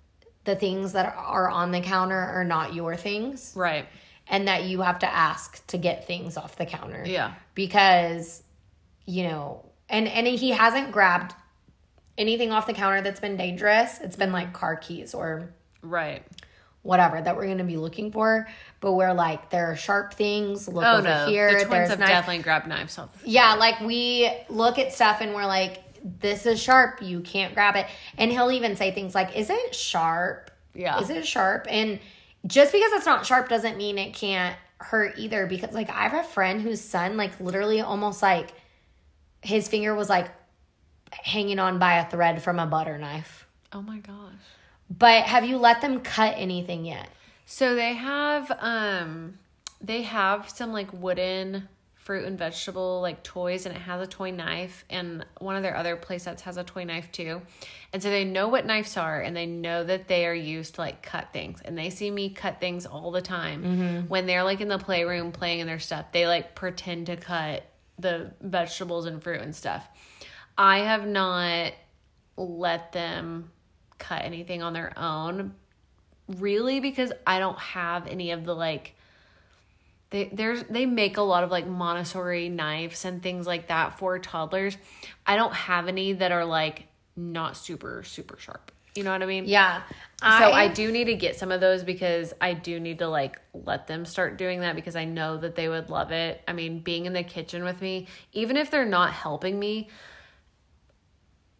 [0.45, 3.85] the things that are on the counter are not your things, right.
[4.27, 7.03] and that you have to ask to get things off the counter.
[7.05, 7.33] Yeah.
[7.53, 8.41] because
[9.05, 11.33] you know and and he hasn't grabbed
[12.17, 16.23] anything off the counter that's been dangerous it's been like car keys or Right.
[16.81, 18.47] Whatever that we're going to be looking for
[18.79, 21.89] but we're like there are sharp things look Oh over no, here the twins there's
[21.89, 23.21] have knife- definitely grabbed knives off.
[23.21, 25.83] the- yeah like we look at stuff and we're like
[26.21, 27.85] this is sharp you can't grab it
[28.17, 30.99] and he'll even say things like is it sharp Yeah.
[31.01, 31.99] is it sharp and
[32.47, 36.13] just because it's not sharp doesn't mean it can't hurt either because like i have
[36.13, 38.53] a friend whose son like literally almost like
[39.41, 40.29] his finger was like
[41.11, 44.15] hanging on by a thread from a butter knife Oh my gosh.
[44.89, 47.09] But have you let them cut anything yet
[47.45, 49.37] So they have um
[49.81, 54.31] they have some like wooden fruit and vegetable like toys and it has a toy
[54.31, 57.39] knife and one of their other play sets has a toy knife too.
[57.93, 60.81] And so they know what knives are and they know that they are used to
[60.81, 61.61] like cut things.
[61.63, 63.63] And they see me cut things all the time.
[64.07, 67.63] When they're like in the playroom playing in their stuff, they like pretend to cut
[67.99, 69.87] the vegetables and fruit and stuff.
[70.57, 71.73] I have not
[72.37, 73.51] let them
[73.99, 75.53] cut anything on their own
[76.37, 78.95] really because I don't have any of the like
[80.11, 84.17] they there's they make a lot of like Montessori knives and things like that for
[84.19, 84.77] toddlers.
[85.25, 88.71] I don't have any that are like not super super sharp.
[88.95, 89.45] You know what I mean?
[89.45, 89.83] yeah
[90.21, 93.39] So I do need to get some of those because I do need to like
[93.53, 96.41] let them start doing that because I know that they would love it.
[96.47, 99.89] I mean, being in the kitchen with me, even if they're not helping me,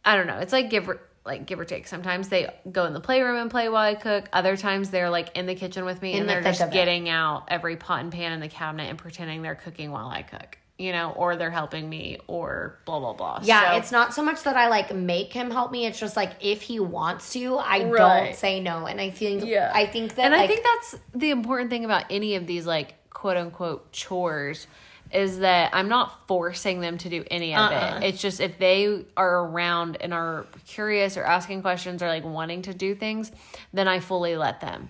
[0.04, 0.40] I don't know.
[0.40, 0.90] It's like give
[1.30, 1.88] like give or take.
[1.88, 4.28] Sometimes they go in the playroom and play while I cook.
[4.34, 6.70] Other times they're like in the kitchen with me In and the they're just of
[6.70, 6.74] it.
[6.74, 10.24] getting out every pot and pan in the cabinet and pretending they're cooking while I
[10.24, 10.58] cook.
[10.78, 13.40] You know, or they're helping me or blah blah blah.
[13.44, 15.86] Yeah, So- it's not so much that I like make him help me.
[15.86, 17.98] It's just like if he wants to, I Right.
[18.26, 18.86] don't say no.
[18.86, 19.72] And I think Yeah.
[19.74, 22.66] I think that and like, I think that's the important thing about any of these
[22.66, 24.68] like quote unquote chores
[25.12, 28.00] is that I'm not forcing them to do any of Uh-uh.
[28.02, 28.08] it.
[28.08, 32.64] It's just if they are around and are curious or asking questions or like wanting
[32.64, 33.32] to do things,
[33.74, 34.90] then I fully let them.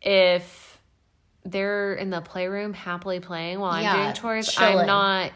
[0.00, 0.80] If
[1.44, 4.78] they're in the playroom happily playing while Yeah, I'm doing chores, chilling.
[4.80, 5.32] I'm not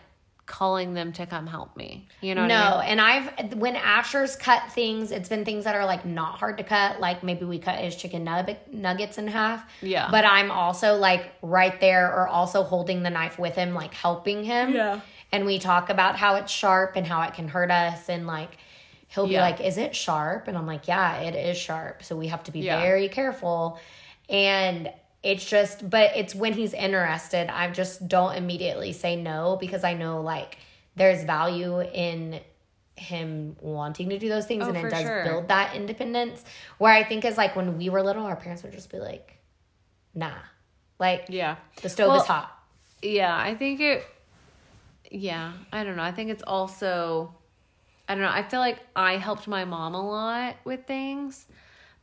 [0.52, 2.06] calling them to come help me.
[2.20, 2.54] You know what no.
[2.76, 2.88] I mean?
[2.90, 6.62] And I've when Asher's cut things, it's been things that are like not hard to
[6.64, 7.00] cut.
[7.00, 9.64] Like maybe we cut his chicken nug- nuggets in half.
[9.80, 10.08] Yeah.
[10.10, 14.44] But I'm also like right there or also holding the knife with him, like helping
[14.44, 14.74] him.
[14.74, 15.00] Yeah.
[15.32, 18.58] And we talk about how it's sharp and how it can hurt us and like
[19.08, 19.40] he'll be Yeah.
[19.40, 20.48] like, Is it sharp?
[20.48, 22.04] And I'm like, Yeah, it is sharp.
[22.04, 22.78] So we have to be Yeah.
[22.78, 23.80] very careful.
[24.28, 24.90] And
[25.22, 29.94] it's just but it's when he's interested, I just don't immediately say no because I
[29.94, 30.58] know like
[30.96, 32.40] there's value in
[32.96, 35.24] him wanting to do those things Oh, and it does sure.
[35.24, 36.44] build that independence.
[36.78, 39.38] Where I think is like when we were little, our parents would just be like,
[40.14, 40.34] nah.
[40.98, 41.56] Like Yeah.
[41.82, 42.56] the stove Well, is hot.
[43.00, 44.04] Yeah, I think it.
[45.10, 46.02] Yeah, I don't know.
[46.02, 47.34] I think it's also.
[48.08, 48.30] I don't know.
[48.30, 51.46] I feel like I helped my mom a lot with things,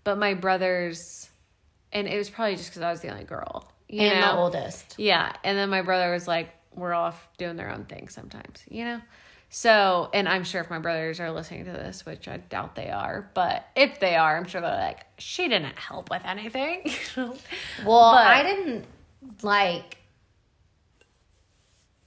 [0.04, 1.29] but my brothers,
[1.94, 3.72] and it was probably just because I was the only girl.
[3.88, 4.32] You and know?
[4.34, 4.96] the oldest.
[4.98, 8.86] Yeah, and then my brother was like, "We're off doing their own thing sometimes," you
[8.86, 9.02] know.
[9.52, 12.92] So, and I'm sure if my brothers are listening to this, which I doubt they
[12.92, 18.14] are, but if they are, I'm sure they're like, "She didn't help with anything." Well,
[18.14, 18.86] But- I didn't
[19.42, 19.98] like.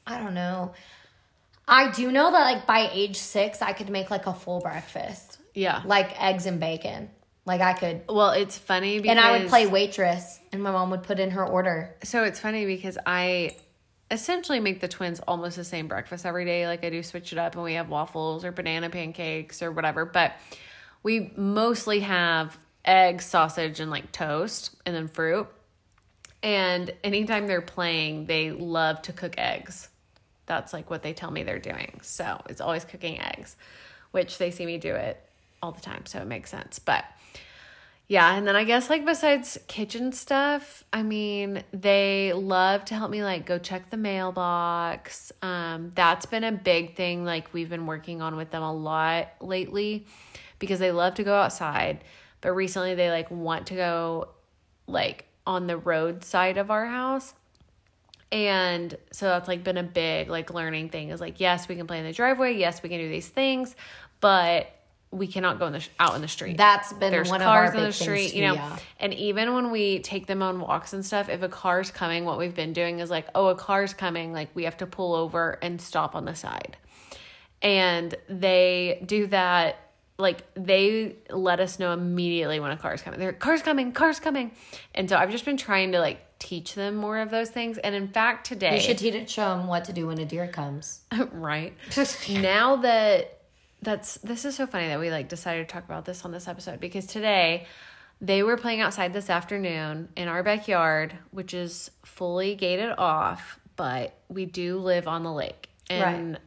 [0.06, 0.74] I don't know.
[1.66, 5.38] I do know that like by age six, I could make like a full breakfast,
[5.54, 5.82] yeah.
[5.84, 7.10] like eggs and bacon.
[7.44, 10.90] Like I could, Well, it's funny because and I would play waitress, and my mom
[10.90, 11.96] would put in her order.
[12.04, 13.56] So it's funny because I
[14.12, 16.66] essentially make the twins almost the same breakfast every day.
[16.66, 20.04] Like I do switch it up and we have waffles or banana pancakes or whatever.
[20.04, 20.34] But
[21.02, 25.48] we mostly have eggs, sausage, and like toast and then fruit.
[26.42, 29.88] And anytime they're playing, they love to cook eggs.
[30.46, 32.00] That's like what they tell me they're doing.
[32.02, 33.56] So it's always cooking eggs,
[34.10, 35.20] which they see me do it
[35.62, 36.04] all the time.
[36.06, 36.78] So it makes sense.
[36.78, 37.04] But
[38.12, 43.10] yeah, and then I guess like besides kitchen stuff, I mean, they love to help
[43.10, 45.32] me like go check the mailbox.
[45.40, 49.30] Um that's been a big thing like we've been working on with them a lot
[49.40, 50.04] lately
[50.58, 52.04] because they love to go outside,
[52.42, 54.28] but recently they like want to go
[54.86, 57.32] like on the road side of our house.
[58.30, 61.86] And so that's like been a big like learning thing is like yes, we can
[61.86, 63.74] play in the driveway, yes, we can do these things,
[64.20, 64.70] but
[65.12, 67.70] we cannot go in the sh- out in the street That's been there's one cars
[67.70, 68.54] of our on the street, things you know.
[68.54, 68.78] yeah.
[68.98, 72.38] And even when we take them on walks and stuff, if a car's coming, what
[72.38, 75.58] we've been doing is like, oh, a car's coming, like we have to pull over
[75.62, 76.76] and stop on the side.
[77.60, 79.76] And they do that
[80.18, 83.20] like they let us know immediately when a car's coming.
[83.20, 84.52] They're car's coming, car's coming.
[84.94, 87.78] And so I've just been trying to like teach them more of those things.
[87.78, 91.00] And in fact, today You should teach them what to do when a deer comes.
[91.32, 91.74] right
[92.30, 93.41] now that
[93.82, 96.48] that's this is so funny that we like decided to talk about this on this
[96.48, 97.66] episode because today
[98.20, 104.14] They were playing outside this afternoon in our backyard, which is fully gated off, but
[104.28, 105.68] we do live on the lake.
[105.90, 106.40] And Right.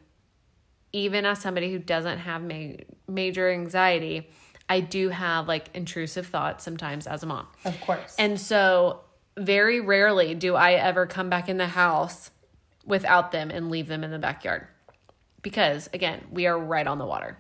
[0.94, 2.78] even as somebody who doesn't have ma-
[3.10, 4.30] major anxiety,
[4.70, 7.48] I do have like intrusive thoughts sometimes as a mom.
[7.66, 8.16] Of course.
[8.18, 9.02] And so,
[9.38, 12.32] very rarely do I ever come back in the house
[12.86, 14.66] without them and leave them in the backyard.
[15.46, 17.38] Because, again, we are right on the water.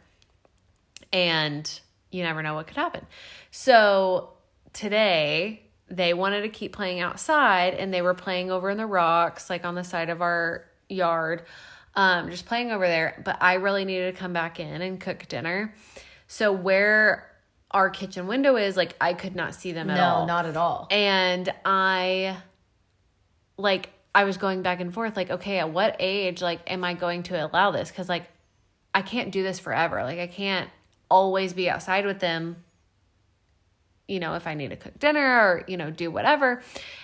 [1.11, 1.67] And
[2.11, 3.03] you never know what could happen.
[3.49, 4.33] So,
[4.73, 9.49] today, they wanted to keep playing outside and they were playing over in the rocks,
[9.49, 11.45] like on the side of our yard,
[11.95, 13.19] um, just playing over there.
[13.25, 15.73] But I really needed to come back in and cook dinner.
[16.27, 17.31] So, where
[17.71, 20.55] our kitchen window is, like, I could not see them at no, all not at
[20.55, 20.87] all.
[20.91, 22.37] and I
[23.57, 26.95] like I was going back and forth like okay at what age like am I
[26.95, 27.91] going to allow this?
[27.91, 28.23] Cuz like
[28.93, 30.03] I can't do this forever.
[30.03, 30.69] Like I can't
[31.09, 32.63] always be outside with them
[34.07, 36.61] you know if I need to cook dinner or you know do whatever.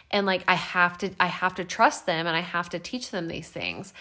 [0.10, 3.12] And like I have to I have to trust them and I have to teach
[3.12, 3.94] them these things.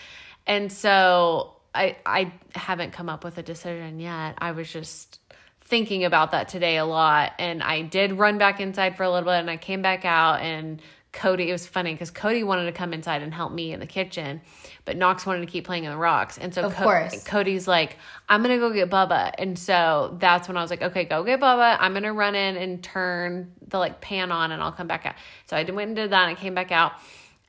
[0.46, 4.36] And so I I haven't come up with a decision yet.
[4.38, 5.20] I was just
[5.62, 7.32] thinking about that today a lot.
[7.38, 10.40] And I did run back inside for a little bit and I came back out
[10.40, 10.82] and
[11.12, 13.86] Cody it was funny because Cody wanted to come inside and help me in the
[13.86, 14.40] kitchen
[14.84, 16.38] but Knox wanted to keep playing in the rocks.
[16.38, 17.24] And so Of course.
[17.24, 17.96] Cody's like
[18.28, 19.32] I'm gonna go get Bubba.
[19.38, 21.76] And so that's when I was like okay go get Bubba.
[21.80, 25.14] I'm gonna run in and turn the like pan on and I'll come back out.
[25.46, 26.92] So I went and did that and I came back out.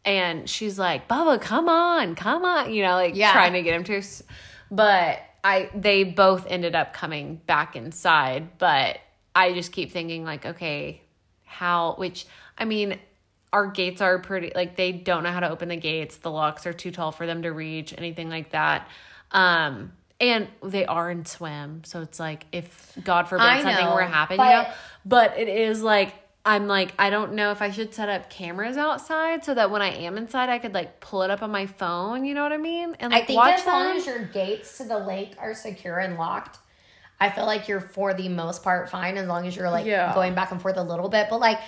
[0.04, 3.32] And she's like Bubba come on come on you know like Yeah.
[3.34, 4.02] trying to get him to
[4.72, 9.00] but I they both ended up coming back inside, but
[9.36, 11.02] I just keep thinking like, okay,
[11.46, 12.26] how which
[12.58, 13.00] I mean,
[13.54, 16.18] our gates are pretty like they don't know how to open the gates.
[16.18, 18.88] The locks are too tall for them to reach, anything like that.
[19.32, 23.96] Um and they are in swim, so it's like if God forbid I something know,
[23.96, 24.74] were to happen, but- you know.
[25.06, 26.14] But it is like
[26.46, 29.82] I'm like I don't know if I should set up cameras outside so that when
[29.82, 32.52] I am inside I could like pull it up on my phone, you know what
[32.52, 32.96] I mean?
[33.00, 33.98] And like I think watch as long them.
[33.98, 36.58] as your gates to the lake are secure and locked,
[37.20, 40.14] I feel like you're for the most part fine as long as you're like Yeah.
[40.16, 41.28] going back and forth a little bit.
[41.30, 41.60] But like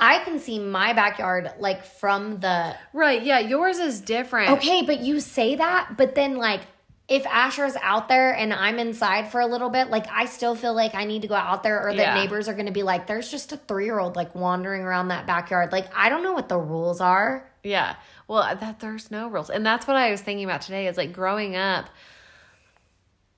[0.00, 4.50] I can see my backyard like from the Right, yeah, yours is different.
[4.58, 6.62] Okay, but you say that, but then like
[7.06, 10.74] if Asher's out there and I'm inside for a little bit, like I still feel
[10.74, 12.14] like I need to go out there or the Yeah.
[12.14, 15.26] neighbors are gonna be like, there's just a three year old like wandering around that
[15.26, 15.72] backyard.
[15.72, 17.50] Like I don't know what the rules are.
[17.62, 17.96] Yeah.
[18.28, 19.50] Well, uh, that there's no rules.
[19.50, 21.90] And that's what I was thinking about today is like growing up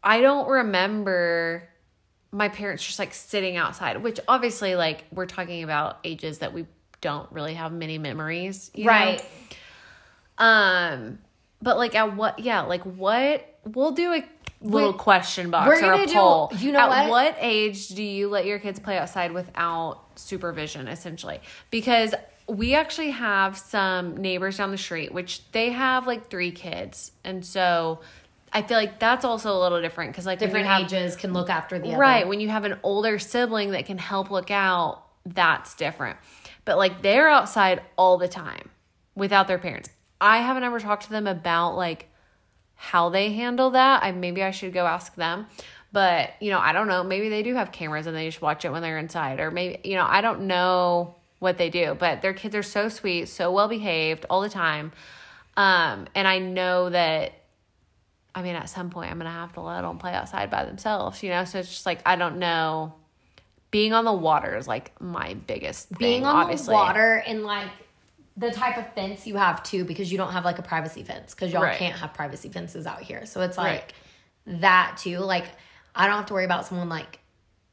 [0.05, 1.69] I don't remember
[2.33, 6.67] my parents just like sitting outside, which obviously like we're talking about ages that we
[7.03, 9.17] don't really have many memories, you know?
[10.39, 11.19] Um
[11.61, 14.25] but like at what yeah, like what we'll do a
[14.61, 16.51] little We- question box or a do- poll.
[16.59, 17.37] you know at what?
[17.39, 21.41] age do you let your kids play outside without supervision essentially?
[21.71, 22.15] Because
[22.49, 27.13] we actually have some neighbors down the street which they have like three kids.
[27.25, 28.01] And so
[28.53, 31.49] I feel like that's also a little different because like Different have ages can look
[31.49, 31.99] after the other.
[31.99, 32.29] Right.
[32.29, 36.19] When you have an older sibling that can help look out, that's different.
[36.65, 38.71] But like they're outside all the time
[39.15, 39.89] without their parents.
[40.21, 42.09] I haven't ever talked to them about like
[42.75, 44.03] how they handle that.
[44.03, 45.47] I maybe I should go ask them.
[45.93, 47.05] But, you know, I don't know.
[47.05, 49.89] Maybe they do have cameras and they just watch it when they're inside or maybe,
[49.89, 53.53] you know, I don't know what they do, but their kids are so sweet, so
[53.53, 54.93] well behaved all the time.
[55.57, 57.35] Um and I know that
[58.35, 61.23] I mean, at some point, I'm gonna have to let them play outside by themselves,
[61.23, 61.45] you know.
[61.45, 62.95] So it's just like I don't know.
[63.71, 66.67] Being on the water is like my biggest thing, Being on obviously.
[66.69, 67.69] the water and like
[68.37, 71.35] the type of fence you have too, because you don't have like a privacy fence,
[71.35, 71.79] because y'all Right.
[71.79, 73.25] can't have privacy fences out here.
[73.27, 73.77] So it's Right.
[73.81, 73.95] like
[74.61, 75.19] that too.
[75.19, 75.45] Like
[75.95, 77.19] I don't have to worry about someone like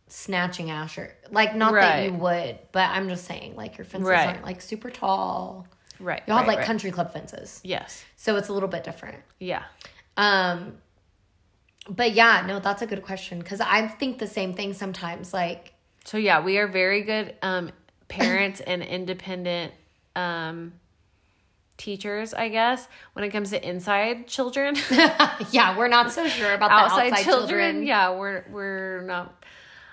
[0.08, 1.14] snatching Asher.
[1.32, 4.28] Like not that you would, but I'm just saying like your fences Right.
[4.28, 5.68] aren't like super tall.
[6.00, 6.22] Right.
[6.28, 6.66] You'll have like right.
[6.66, 7.60] country club fences.
[7.64, 8.04] Yes.
[8.16, 9.18] So it's a little bit different.
[9.40, 9.64] Yeah.
[10.18, 10.78] Um
[11.90, 15.34] but yeah, no, that's a good question because I think the same thing sometimes.
[15.34, 15.74] Like,
[16.06, 17.72] So yeah, we are very good um,
[18.08, 19.74] parents and independent
[20.16, 20.74] um,
[21.78, 24.76] teachers, I guess, when it comes to inside children.
[25.52, 27.88] yeah, we're not so sure about outside, the outside, children, children.
[27.88, 29.44] yeah, we're we're not.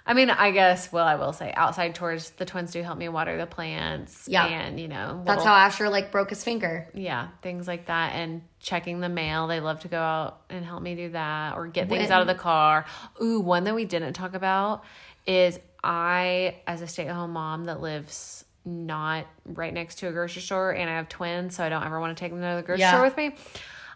[0.09, 0.93] I mean, I guess.
[0.93, 4.29] Well, I will say, outside tours, the twins do help me water the plants.
[4.29, 4.47] Yeah.
[4.47, 6.89] and you know, That's little- how Asher like broke his finger.
[6.95, 9.47] yeah, things like that, and checking the mail.
[9.49, 12.21] They love to go out and help me do that, or get things When- out
[12.21, 12.85] of the car.
[13.21, 14.85] Ooh, one that we didn't talk about
[15.27, 20.71] is I, as a stay-at-home mom that lives not right next to a grocery store,
[20.73, 22.81] and I have twins, so I don't ever want to take them to the grocery
[22.81, 22.91] Yeah.
[22.93, 23.35] store with me.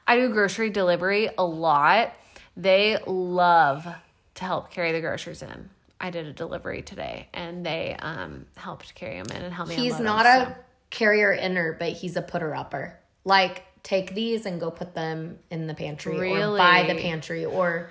[0.06, 2.12] I do grocery delivery a lot.
[2.56, 3.86] They love
[4.34, 5.70] to help carry the groceries in.
[6.00, 9.74] I did a delivery today, and they um helped carry him in and help me.
[9.74, 10.54] He's not him, a so-
[10.90, 12.98] carrier inner, but he's a putter upper.
[13.24, 17.90] Like take these and go put them in the pantry or by the pantry or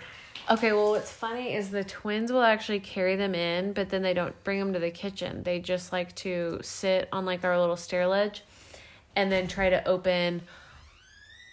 [0.49, 4.16] Okay, well, what's funny is the twins will actually carry them in, but then they
[4.16, 5.43] don't bring them to the kitchen.
[5.43, 8.43] They just like to sit on like our little stair ledge
[9.16, 10.41] and then try to open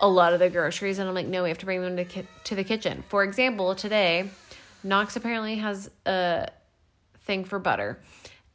[0.01, 0.99] a lot of the groceries.
[0.99, 3.05] And I'm like, no, we have to bring them to, ki- to the kitchen.
[3.09, 4.31] For example, today,
[4.87, 6.49] Knox apparently has a
[7.21, 8.01] thing for butter.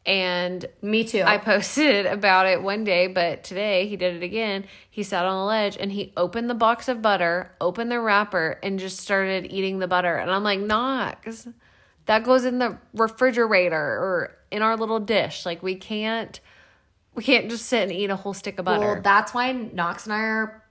[0.05, 1.21] And me too.
[1.21, 4.65] I posted about it one day, but today he did it again.
[4.89, 8.59] He sat on the ledge and he opened the box of butter, opened the wrapper,
[8.63, 10.15] and just started eating the butter.
[10.15, 10.61] And I'm like,
[11.19, 11.47] because
[12.05, 15.45] that goes in the refrigerator or in our little dish.
[15.45, 16.39] Like we can't,
[17.13, 18.93] we can't just sit and eat a whole stick of butter.
[18.93, 20.63] Well, that's why Knox and I are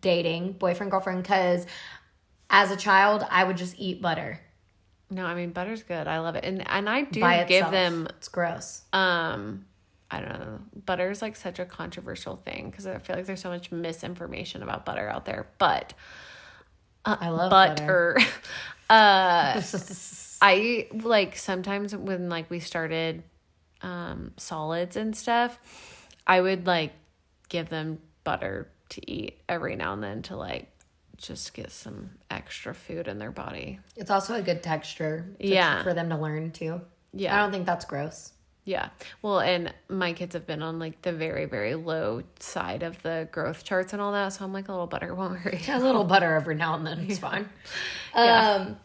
[0.00, 1.66] dating, boyfriend, girlfriend, because
[2.50, 4.40] as a child, I would just eat butter
[5.10, 6.06] no, I mean butter's good.
[6.08, 7.72] I love it, and and I do by give itself.
[7.72, 8.82] them It's gross.
[8.92, 9.64] um
[10.08, 13.40] i don't know butter is like such a controversial thing because i feel like there's
[13.40, 15.94] so much misinformation about butter out there but
[17.04, 18.16] I love butter
[18.90, 19.60] uh
[20.42, 23.24] i like sometimes when like we started
[23.82, 25.58] um solids and stuff
[26.26, 26.92] i would like
[27.48, 30.70] give them butter to eat every now and then to like
[31.18, 35.82] just get some extra food in their body It's also a good texture to- Yeah.
[35.82, 36.80] for them to learn too.
[37.12, 37.34] Yeah.
[37.34, 38.32] I don't think that's gross.
[38.64, 38.88] Yeah.
[39.22, 43.28] Well, and my kids have been on like the very, very low side of the
[43.30, 44.30] growth charts and all that.
[44.32, 45.68] So I'm like, a little butter won't hurt.
[45.68, 47.06] A little butter every now and then.
[47.08, 47.48] It's fine.
[48.14, 48.76] Um,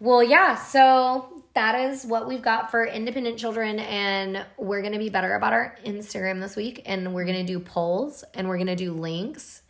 [0.00, 0.56] well, yeah.
[0.56, 5.52] So that is what we've got for independent children, and we're gonna be better about
[5.54, 9.62] our Instagram this week, and we're gonna do polls, and we're gonna do links,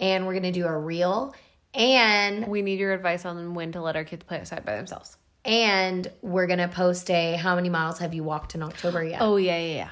[0.00, 1.34] and we're gonna do a reel,
[1.74, 5.16] and We need your advice on when to let our kids play outside by themselves.
[5.44, 9.36] and we're gonna post a how many miles have you walked in October yet Oh,
[9.36, 9.90] yeah, yeah, yeah.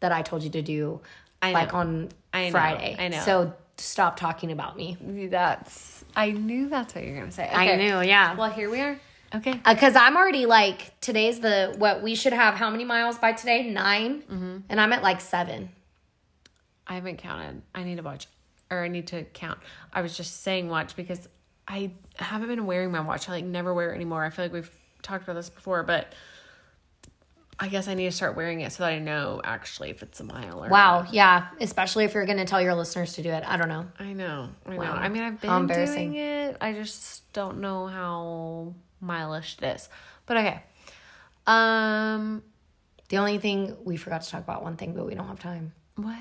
[0.00, 1.00] that I told you to do
[1.42, 1.78] I like know.
[1.80, 2.50] on I know.
[2.50, 2.96] Friday.
[2.98, 3.20] I know.
[3.20, 4.96] So stop talking about me.
[5.30, 7.48] That's, I knew that's what you're going to say.
[7.48, 8.34] I knew, yeah.
[8.34, 8.98] Well, here we are.
[9.34, 9.52] Okay.
[9.52, 13.70] because I'm already like today's the what we should have how many miles by today
[13.70, 14.56] 9 Mm-hmm.
[14.68, 15.68] and I'm at like seven.
[16.86, 17.62] I haven't counted.
[17.74, 18.26] I need to watch,
[18.70, 19.58] or I need to count.
[19.92, 21.28] I was just saying watch because
[21.66, 23.28] I haven't been wearing my watch.
[23.28, 24.24] I like never wear it anymore.
[24.24, 24.70] I feel like we've
[25.02, 26.12] talked about this before, but
[27.60, 30.20] I guess I need to start wearing it so that I know actually if it's
[30.20, 33.42] a mile or Wow, yeah, especially if you're gonna tell your listeners to do it.
[33.46, 33.86] I don't know.
[33.98, 34.50] I know.
[34.64, 34.82] I know.
[34.82, 36.56] I mean, I've been doing it.
[36.60, 39.88] I just don't know how mileage it is.
[40.26, 40.62] But okay.
[41.46, 42.42] Um,
[43.08, 45.72] The only thing we forgot to talk about one thing, but we don't have time.
[45.96, 46.16] what?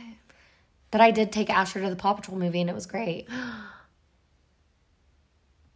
[0.92, 3.28] That I did take Asher to the Paw Patrol movie and it was great.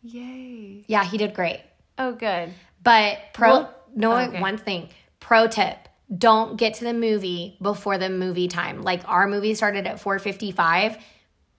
[0.03, 0.83] Yay.
[0.87, 1.61] Yeah, he did great.
[1.97, 2.53] Oh, good.
[2.83, 4.41] But pro Well, no oh, okay.
[4.41, 4.89] one thing.
[5.19, 5.77] Pro tip.
[6.15, 8.81] Don't get to the movie before the movie time.
[8.81, 10.97] Like our movie started at 4:55.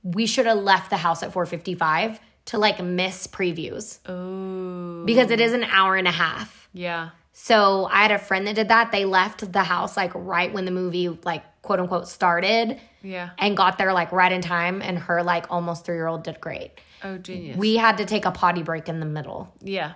[0.03, 5.41] We should have left the house at 4:55 to like miss previews Oh, because it
[5.41, 6.69] is an hour and a half.
[6.73, 7.11] yeah.
[7.35, 8.93] So I had a friend that did that.
[8.93, 13.31] They left the house like right when the movie like quote unquote started Yeah.
[13.39, 16.73] and got there like right in time and her like almost 3-year-old did great.
[17.05, 17.57] Oh, genius.
[17.57, 19.53] We had to take a potty break in the middle.
[19.61, 19.93] yeah.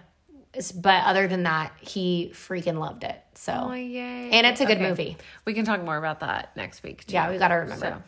[0.75, 3.21] But other than that, he freaking loved it.
[3.35, 4.31] So Oh, yay.
[4.33, 4.89] And it's a good Okay.
[4.89, 5.17] movie.
[5.45, 7.05] We can talk more about that next week.
[7.07, 7.13] Too.
[7.13, 8.03] Yeah, we got to remember.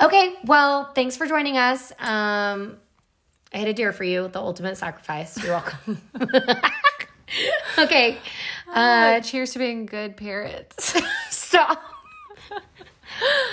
[0.00, 1.92] So, Okay, well, thanks for joining us.
[2.00, 2.78] Um,
[3.52, 5.40] I had a deer for you, the ultimate sacrifice.
[5.40, 6.00] You're welcome.
[7.78, 8.18] okay,
[8.72, 10.96] uh, cheers to being good parents.
[11.30, 11.80] stop.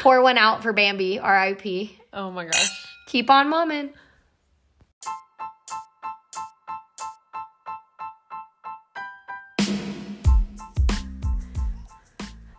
[0.02, 1.98] Pour one out for Bambi, R.I.P.
[2.14, 2.88] oh my gosh.
[3.08, 3.94] Keep on momming.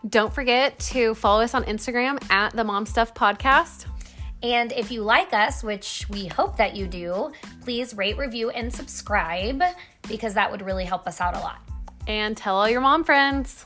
[0.09, 3.87] Don't forget to follow us on Instagram at the Mom Stuff Podcast.
[4.43, 7.33] And if you like us, which we hope that you do,
[7.63, 9.63] please rate, review, and subscribe
[10.09, 11.61] because that would really help us out a lot.
[12.09, 13.65] And tell all your mom friends.